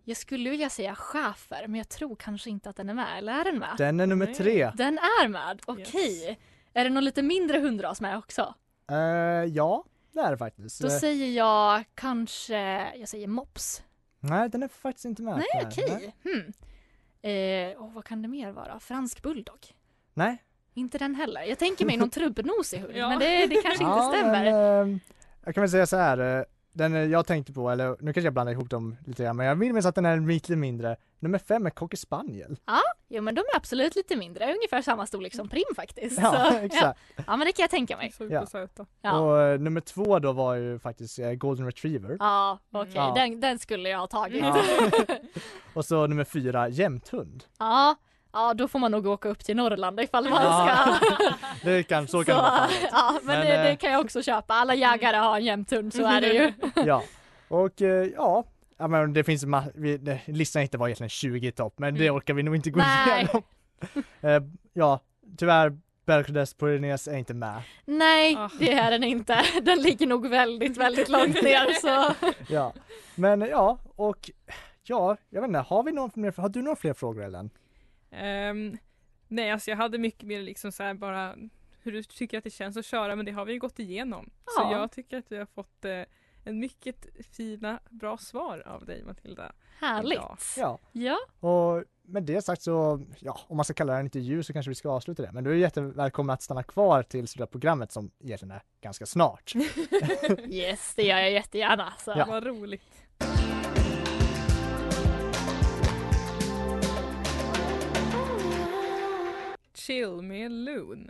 jag 0.04 0.18
skulle 0.18 0.50
vilja 0.50 0.70
säga 0.70 0.96
schäfer 0.96 1.68
men 1.68 1.76
jag 1.76 1.90
tror 1.90 2.16
kanske 2.16 2.50
inte 2.50 2.70
att 2.70 2.76
den 2.76 2.90
är 2.90 2.94
med, 2.94 3.18
eller 3.18 3.34
är 3.40 3.44
den 3.44 3.60
med? 3.60 3.76
Den 3.78 4.00
är 4.00 4.08
nummer 4.08 4.26
tre. 4.26 4.72
Den 4.76 4.98
är 4.98 5.28
med, 5.28 5.62
okej. 5.66 6.40
Är 6.74 6.84
det 6.84 6.90
någon 6.90 7.06
lite 7.06 7.22
mindre 7.22 7.60
hundras 7.60 8.02
med 8.02 8.18
också? 8.18 8.54
Eh, 8.92 9.46
ja, 9.54 9.84
det 10.12 10.20
är 10.20 10.32
det 10.32 10.38
faktiskt. 10.38 10.82
Då 10.82 10.88
Eh, 10.88 10.94
säger 10.94 11.28
jag 11.38 11.84
kanske, 11.96 12.92
jag 12.98 13.10
säger 13.10 13.28
mops. 13.28 13.84
nej, 14.20 14.50
den 14.50 14.64
är 14.64 14.68
faktiskt 14.68 15.06
inte 15.06 15.22
med. 15.22 15.38
Nej, 15.38 15.66
okej. 15.68 16.16
Hmm. 16.24 16.54
Eh, 17.22 17.82
oh, 17.84 17.94
vad 17.94 18.06
kan 18.06 18.22
det 18.22 18.28
mer 18.28 18.52
vara? 18.52 18.80
Fransk 18.80 19.22
bulldog? 19.22 19.68
Nej. 20.14 20.38
Inte 20.74 20.98
den 20.98 21.16
heller. 21.16 21.42
Jag 21.42 21.60
tänker 21.60 21.86
mig 21.86 21.98
någon 21.98 22.10
trubbnosig 22.20 22.80
hund, 22.80 22.94
Ja. 22.96 23.10
men 23.10 23.20
det, 23.20 23.48
det 23.48 23.56
kanske 23.56 23.84
inte 23.84 23.98
Ja, 23.98 24.14
stämmer. 24.16 24.44
Men, 24.44 24.92
eh, 24.94 25.00
jag 25.46 25.54
kan 25.56 25.62
väl 25.62 25.72
säga 25.72 25.86
så 25.86 25.98
här. 25.98 26.40
eh, 26.40 26.44
Den 26.74 27.12
jag 27.12 27.26
tänkte 27.28 27.54
på, 27.54 27.70
eller 27.70 27.90
nu 28.00 28.14
kanske 28.14 28.22
jag 28.28 28.34
blandar 28.34 28.54
ihop 28.54 28.70
dem 28.70 28.98
lite 29.06 29.24
grann, 29.24 29.36
men 29.38 29.46
jag 29.46 29.56
vill 29.56 29.68
minnas 29.70 29.86
att 29.86 29.96
den 29.96 30.06
är 30.06 30.20
lite 30.20 30.56
mindre. 30.56 30.96
Nummer 31.22 31.40
fem 31.40 31.66
är 31.66 31.70
Cocker 31.70 31.98
Spaniel. 31.98 32.58
Jo 33.10 33.22
men 33.22 33.36
de 33.36 33.40
är 33.42 33.56
absolut 33.58 33.96
lite 33.96 34.16
mindre, 34.16 34.54
ungefär 34.54 34.82
samma 34.82 35.06
storlek 35.06 35.36
som 35.36 35.50
Prim 35.50 35.64
faktiskt. 35.76 36.20
Ja, 36.22 36.32
Så, 36.52 36.58
exakt. 36.58 37.00
Ja. 37.16 37.24
ja 37.28 37.38
men 37.38 37.48
det 37.48 37.52
kan 37.52 37.64
jag 37.64 37.70
tänka 37.70 37.98
mig. 37.98 38.12
Så 38.12 38.24
Ja. 38.30 38.46
ja. 38.54 38.68
Ja, 39.02 39.20
Och 39.20 39.42
eh, 39.42 39.60
nummer 39.60 39.82
två 39.82 40.20
då 40.20 40.32
var 40.32 40.56
ju 40.56 40.80
faktiskt 40.80 41.20
eh, 41.20 41.32
Golden 41.32 41.66
Retriever. 41.66 42.18
ja 42.20 42.60
okej, 42.72 42.92
Ja. 42.96 43.14
Den, 43.16 43.40
den 43.40 43.60
skulle 43.60 43.90
jag 43.90 44.00
ha 44.00 44.08
tagit. 44.08 44.44
Ja. 44.44 44.58
Ja. 45.08 45.16
Och 45.74 45.86
så 45.86 46.08
nummer 46.08 46.24
fyra, 46.24 46.70
jämthund. 46.70 47.44
ja. 47.60 47.96
då 48.56 48.68
får 48.68 48.80
man 48.80 48.92
nog 48.92 49.08
åka 49.08 49.30
upp 49.30 49.46
till 49.46 49.56
Norrland 49.56 50.00
ifall 50.00 50.30
man 50.30 50.44
Ja, 50.44 50.98
ska. 51.02 51.16
Det 51.70 51.84
kan, 51.84 52.08
så 52.08 52.24
kan 52.24 52.36
det 52.36 52.42
vara 52.42 52.52
fallet. 52.52 52.90
Ja 52.92 53.12
men, 53.24 53.26
Men, 53.40 53.46
det, 53.48 53.56
eh, 53.56 53.64
det 53.64 53.76
kan 53.76 53.92
jag 53.92 54.02
också 54.02 54.22
köpa. 54.24 54.54
Alla 54.54 54.76
jägare 54.76 55.18
har 55.18 55.36
en 55.38 55.44
jämthund, 55.46 55.94
så 55.94 56.06
är 56.06 56.22
det 56.22 56.28
ju. 56.34 56.54
Ja. 56.86 57.04
Och 57.48 57.82
eh, 57.82 58.08
ja, 58.16 58.44
ja 58.82 58.88
men 58.88 59.14
det 59.14 59.24
finns 59.24 59.46
ma- 59.46 59.72
vi, 59.76 59.98
det, 59.98 60.22
listan 60.28 60.62
inte 60.62 60.78
var 60.78 60.88
egentligen 60.88 61.10
20 61.10 61.48
i 61.48 61.52
topp, 61.52 61.74
men 61.80 61.94
det 61.96 62.04
Mm. 62.08 62.16
orkar 62.16 62.34
vi 62.34 62.44
nog 62.44 62.56
inte 62.56 62.70
gå 62.72 62.80
Nej. 62.80 63.16
igenom. 63.24 63.44
eh, 64.22 64.42
ja, 64.74 65.00
tyvärr 65.38 65.78
Bergkredes 66.06 66.54
Pyrenees 66.54 67.08
är 67.08 67.18
inte 67.18 67.34
med. 67.34 67.62
Nej, 67.86 68.36
Ah. 68.38 68.50
det 68.60 68.74
är 68.74 68.92
den 68.92 69.04
inte. 69.04 69.42
Den 69.64 69.82
ligger 69.82 70.08
nog 70.08 70.28
väldigt, 70.30 70.78
väldigt 70.78 71.10
långt 71.10 71.42
ner 71.44 71.74
så. 71.82 72.14
Ja, 72.54 72.74
men 73.16 73.42
ja, 73.42 73.80
och 73.96 74.32
ja, 74.84 75.18
jag 75.30 75.42
vet 75.42 75.48
inte, 75.48 75.60
har 75.60 75.84
vi 75.84 75.92
någon 75.92 76.12
mer, 76.16 76.34
har 76.38 76.50
du 76.50 76.62
några 76.62 76.76
fler 76.76 76.94
frågor 76.94 77.24
Ellen? 77.24 77.50
Ehm, 78.12 78.78
nej, 79.28 79.52
alltså 79.52 79.70
jag 79.72 79.78
hade 79.78 79.98
mycket 79.98 80.24
mer 80.24 80.42
liksom 80.42 80.72
så 80.72 80.84
här 80.84 80.94
bara 80.94 81.36
hur 81.84 81.92
du 81.92 82.04
tycker 82.04 82.38
att 82.38 82.44
det 82.44 82.50
känns 82.50 82.78
att 82.78 82.86
köra, 82.86 83.16
men 83.16 83.26
det 83.26 83.32
har 83.32 83.46
vi 83.46 83.54
ju 83.54 83.60
gått 83.60 83.80
igenom. 83.80 84.30
Så 84.46 84.62
Ja. 84.62 84.72
jag 84.72 84.92
tycker 84.92 85.18
att 85.18 85.26
vi 85.32 85.38
har 85.38 85.46
fått 85.46 85.86
eh, 85.86 86.02
en 86.44 86.60
mycket 86.60 87.06
fina, 87.36 87.80
bra 87.90 88.18
svar 88.18 88.64
av 88.68 88.86
dig 88.86 89.04
Matilda. 89.04 89.52
Härligt. 89.80 90.20
Ja. 90.20 90.38
Ja, 90.58 90.80
Ja. 90.92 91.18
och 91.50 91.84
med 92.04 92.24
det 92.24 92.42
sagt 92.42 92.62
så, 92.62 93.02
ja, 93.20 93.40
om 93.48 93.58
man 93.58 93.64
ska 93.66 93.74
kalla 93.74 93.94
det 93.94 94.00
en 94.00 94.06
intervju 94.06 94.44
så 94.44 94.54
kanske 94.54 94.70
vi 94.70 94.76
ska 94.76 94.90
avsluta 94.90 95.24
det. 95.24 95.32
Men 95.32 95.44
du 95.44 95.52
är 95.52 95.56
jättevälkommen 95.56 96.34
att 96.34 96.42
stanna 96.42 96.64
kvar 96.64 97.04
till 97.04 97.28
slutprogrammet 97.28 97.92
som 97.92 98.12
egentligen 98.24 98.52
är 98.52 98.62
ganska 98.82 99.06
snart. 99.06 99.54
Yes, 100.48 100.94
det 100.96 101.04
gör 101.04 101.18
jag 101.18 101.32
jättegärna. 101.32 101.94
Så. 102.00 102.14
Ja. 102.18 102.26
Vad 102.30 102.44
roligt. 102.44 102.82
Chill 109.74 110.22
med 110.22 110.52
Loon 110.52 111.10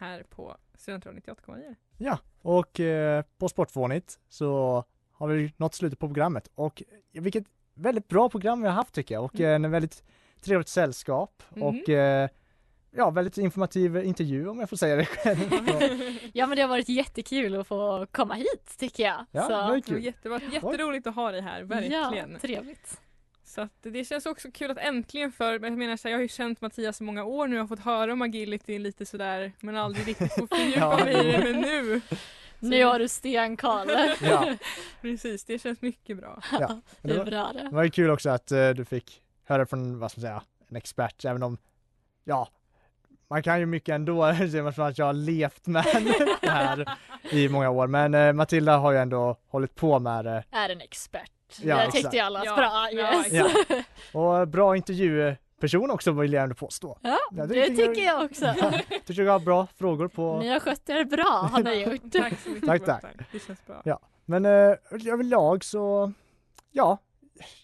här 0.00 0.22
på 0.22 0.56
Studentradion 0.74 1.20
98,9. 1.20 1.74
Ja, 1.98 2.18
och 2.42 2.80
eh, 2.80 3.24
på 3.38 3.48
Sportfånigt 3.48 4.18
så 4.28 4.84
har 5.12 5.28
vi 5.28 5.52
nått 5.56 5.74
slutet 5.74 5.98
på 5.98 6.06
programmet 6.06 6.50
och 6.54 6.82
vilket 7.12 7.44
väldigt 7.74 8.08
bra 8.08 8.28
program 8.28 8.62
vi 8.62 8.68
har 8.68 8.74
haft 8.74 8.94
tycker 8.94 9.14
jag 9.14 9.24
och 9.24 9.40
Mm. 9.40 9.64
en 9.64 9.70
väldigt 9.70 10.02
trevligt 10.40 10.68
sällskap 10.68 11.42
Mhm. 11.50 11.62
och 11.62 11.88
eh, 11.88 12.28
ja, 12.90 13.10
väldigt 13.10 13.38
informativ 13.38 13.96
intervju 13.96 14.48
om 14.48 14.60
jag 14.60 14.68
får 14.70 14.76
säga 14.76 14.96
det 14.96 15.04
själv. 15.04 15.38
ja 16.32 16.46
men 16.46 16.56
det 16.56 16.62
har 16.62 16.68
varit 16.68 16.88
jättekul 16.88 17.54
att 17.60 17.66
få 17.66 18.06
komma 18.10 18.34
hit 18.34 18.74
tycker 18.78 19.02
jag. 19.02 19.24
Ja, 19.30 19.42
så. 19.42 19.48
det 19.48 19.54
var 19.56 19.66
Det 19.66 19.72
var 19.72 19.80
kul. 19.80 20.04
jättebra, 20.04 20.40
jätteroligt 20.52 21.06
att 21.06 21.14
ha 21.14 21.32
dig 21.32 21.40
här, 21.40 21.62
verkligen. 21.62 22.32
Ja, 22.32 22.38
trevligt. 22.40 23.00
Så 23.50 23.60
att 23.60 23.72
det 23.82 24.04
känns 24.04 24.26
också 24.26 24.48
kul 24.50 24.70
att 24.70 24.78
äntligen 24.78 25.32
för, 25.32 25.52
jag 25.52 25.72
menar 25.78 25.96
så 25.96 26.08
här, 26.08 26.10
jag 26.12 26.18
har 26.18 26.22
ju 26.22 26.28
känt 26.28 26.60
Mattias 26.60 27.00
i 27.00 27.04
många 27.04 27.24
år 27.24 27.48
nu 27.48 27.56
och 27.56 27.60
har 27.60 27.76
fått 27.76 27.84
höra 27.84 28.12
om 28.12 28.22
agility 28.22 28.78
lite 28.78 29.06
sådär 29.06 29.52
men 29.60 29.76
aldrig 29.76 30.08
riktigt 30.08 30.32
få 30.32 30.46
fördjupa 30.46 30.78
Ja. 30.80 31.04
mig 31.04 31.28
i 31.28 31.32
det 31.32 31.38
men 31.52 31.60
nu. 31.60 32.00
Nu 32.58 32.84
har 32.84 32.98
du 32.98 33.08
stenkoll. 33.08 33.88
Ja, 34.22 34.54
Precis, 35.00 35.44
det 35.44 35.58
känns 35.58 35.82
mycket 35.82 36.16
bra. 36.16 36.42
ja. 36.52 36.58
det 36.68 36.80
Men 37.00 37.08
det, 37.10 37.14
är 37.14 37.18
var, 37.18 37.24
bra 37.24 37.50
det 37.54 37.62
det. 37.62 37.68
var 37.74 37.82
ju 37.82 37.90
kul 37.90 38.10
också 38.10 38.30
att 38.30 38.52
eh, 38.52 38.70
du 38.70 38.84
fick 38.84 39.22
höra 39.44 39.66
från, 39.66 39.98
vad 39.98 40.10
ska 40.10 40.20
man 40.20 40.22
säga, 40.28 40.42
en 40.68 40.76
expert 40.76 41.24
även 41.24 41.42
om, 41.42 41.58
ja, 42.24 42.48
man 43.30 43.42
kan 43.42 43.60
ju 43.60 43.66
mycket 43.66 43.94
ändå, 43.94 44.32
ser 44.36 44.62
man 44.78 44.86
att 44.88 44.98
jag 44.98 45.06
har 45.06 45.12
levt 45.12 45.66
med 45.66 45.84
det 46.40 46.50
här 46.50 46.88
i 47.30 47.48
många 47.48 47.70
år. 47.70 47.86
Men 47.86 48.14
eh, 48.14 48.32
Matilda 48.32 48.76
har 48.76 48.92
ju 48.92 48.98
ändå 48.98 49.36
hållit 49.48 49.74
på 49.74 49.98
med 49.98 50.24
det 50.24 50.44
Är 50.50 50.68
en 50.68 50.80
expert. 50.80 51.30
Ja, 51.62 51.76
det 51.86 51.90
tyckte 51.92 52.16
jag 52.16 52.26
alla 52.26 52.44
Ja, 52.44 52.56
bra. 52.56 52.88
ja, 52.92 53.24
Yes. 53.32 53.32
Ja. 54.12 54.40
Och 54.40 54.48
bra 54.48 54.76
intervjuperson 54.76 55.90
också 55.90 56.12
vill 56.12 56.32
jag 56.32 56.42
ändå 56.42 56.54
påstå. 56.54 56.98
Ja, 57.02 57.18
Ja, 57.32 57.46
det 57.46 57.66
tycker 57.66 58.04
jag 58.04 58.24
också. 58.24 58.44
Ja, 58.60 58.72
tycker 59.06 59.22
jag 59.22 59.32
har 59.32 59.40
bra 59.40 59.66
frågor 59.78 60.08
på. 60.08 60.38
Ni 60.38 60.48
har 60.48 60.60
skött 60.60 60.88
er 60.88 61.04
bra 61.04 61.48
har 61.52 61.62
ni 61.62 61.74
gjort. 61.74 62.00
Tack 62.12 62.32
så 62.44 62.48
mycket. 62.50 62.66
Tack, 62.66 62.84
tack. 62.84 63.04
Det 63.32 63.38
känns 63.46 63.66
bra. 63.66 63.82
Ja. 63.84 64.00
Men 64.24 64.44
eh, 64.44 64.50
överlag 65.12 65.64
så, 65.64 66.12
ja, 66.72 66.98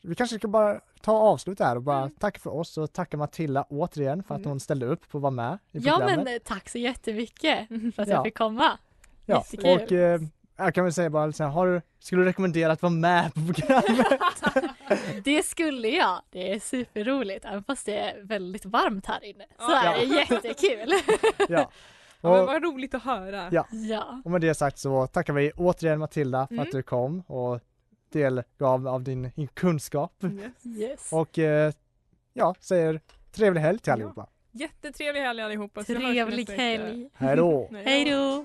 vi 0.02 0.14
kanske 0.14 0.38
ska 0.38 0.48
bara 0.48 0.80
ta 1.00 1.12
och 1.12 1.28
avsluta 1.28 1.64
här 1.64 1.76
och 1.76 1.82
bara 1.82 1.98
Mm. 1.98 2.10
tacka 2.10 2.38
för 2.40 2.50
oss 2.54 2.78
och 2.78 2.92
tacka 2.92 3.16
Matilda 3.16 3.66
återigen 3.70 4.22
för 4.22 4.34
att 4.34 4.38
Mm. 4.40 4.50
hon 4.50 4.60
ställde 4.60 4.86
upp 4.86 5.08
på 5.08 5.18
att 5.18 5.22
vara 5.22 5.30
med 5.30 5.58
i 5.72 5.78
Ja 5.78 5.96
programmet. 5.98 6.24
men 6.24 6.34
eh, 6.34 6.38
tack 6.44 6.68
så 6.68 6.78
jättemycket 6.78 7.68
för 7.68 8.02
att 8.02 8.08
Ja. 8.08 8.14
jag 8.14 8.24
fick 8.24 8.38
komma. 8.38 8.78
ja. 9.26 9.36
jättekul. 9.52 9.82
Och 9.86 9.92
eh, 9.92 10.20
jag 10.56 10.74
kan 10.74 10.84
väl 10.84 10.92
säga 10.92 11.10
bara, 11.10 11.32
så 11.32 11.44
här, 11.44 11.50
har 11.50 11.66
du, 11.66 11.80
skulle 11.98 12.22
du 12.22 12.28
rekommendera 12.28 12.72
att 12.72 12.82
vara 12.82 12.92
med 12.92 13.34
på 13.34 13.40
programmet? 13.40 14.06
Det 15.24 15.42
skulle 15.46 15.88
jag. 15.88 16.22
Det 16.30 16.52
är 16.52 16.60
superroligt 16.60 17.44
även 17.44 17.64
fast 17.64 17.86
det 17.86 17.98
är 17.98 18.22
väldigt 18.22 18.64
varmt 18.64 19.06
här 19.06 19.24
inne. 19.24 19.44
Så 19.58 19.70
Ja. 19.70 19.94
är 19.94 20.06
det 20.06 20.14
jättekul. 20.14 20.92
ja. 21.48 21.70
Ja, 22.20 22.30
men 22.32 22.40
Och, 22.40 22.46
vad 22.46 22.62
roligt 22.62 22.94
att 22.94 23.02
höra. 23.02 23.48
Ja. 23.52 23.66
Ja. 23.70 24.22
och 24.24 24.30
med 24.30 24.40
det 24.40 24.54
sagt 24.54 24.78
så 24.78 25.06
tackar 25.06 25.32
vi 25.32 25.52
återigen 25.56 25.98
Matilda 25.98 26.46
för 26.46 26.54
Mm. 26.54 26.62
att 26.66 26.72
du 26.72 26.82
kom 26.82 27.20
och 27.20 27.60
delgav 28.12 28.88
av 28.88 29.02
din 29.02 29.30
din 29.36 29.48
kunskap. 29.48 30.12
Yes. 30.24 30.66
Yes. 30.78 31.12
Och 31.12 31.38
eh, 31.38 31.72
ja, 32.32 32.54
säger 32.60 33.00
trevlig 33.32 33.60
helg 33.60 33.78
till 33.78 33.88
Ja. 33.90 33.92
allihopa. 33.94 34.26
Jättetrevlig 34.52 35.20
helg 35.20 35.40
allihopa. 35.40 35.84
Trevlig 35.84 36.50
helg. 36.50 37.10
Hej 37.14 37.36
då! 37.36 37.68
Hej 37.84 38.10
då. 38.10 38.44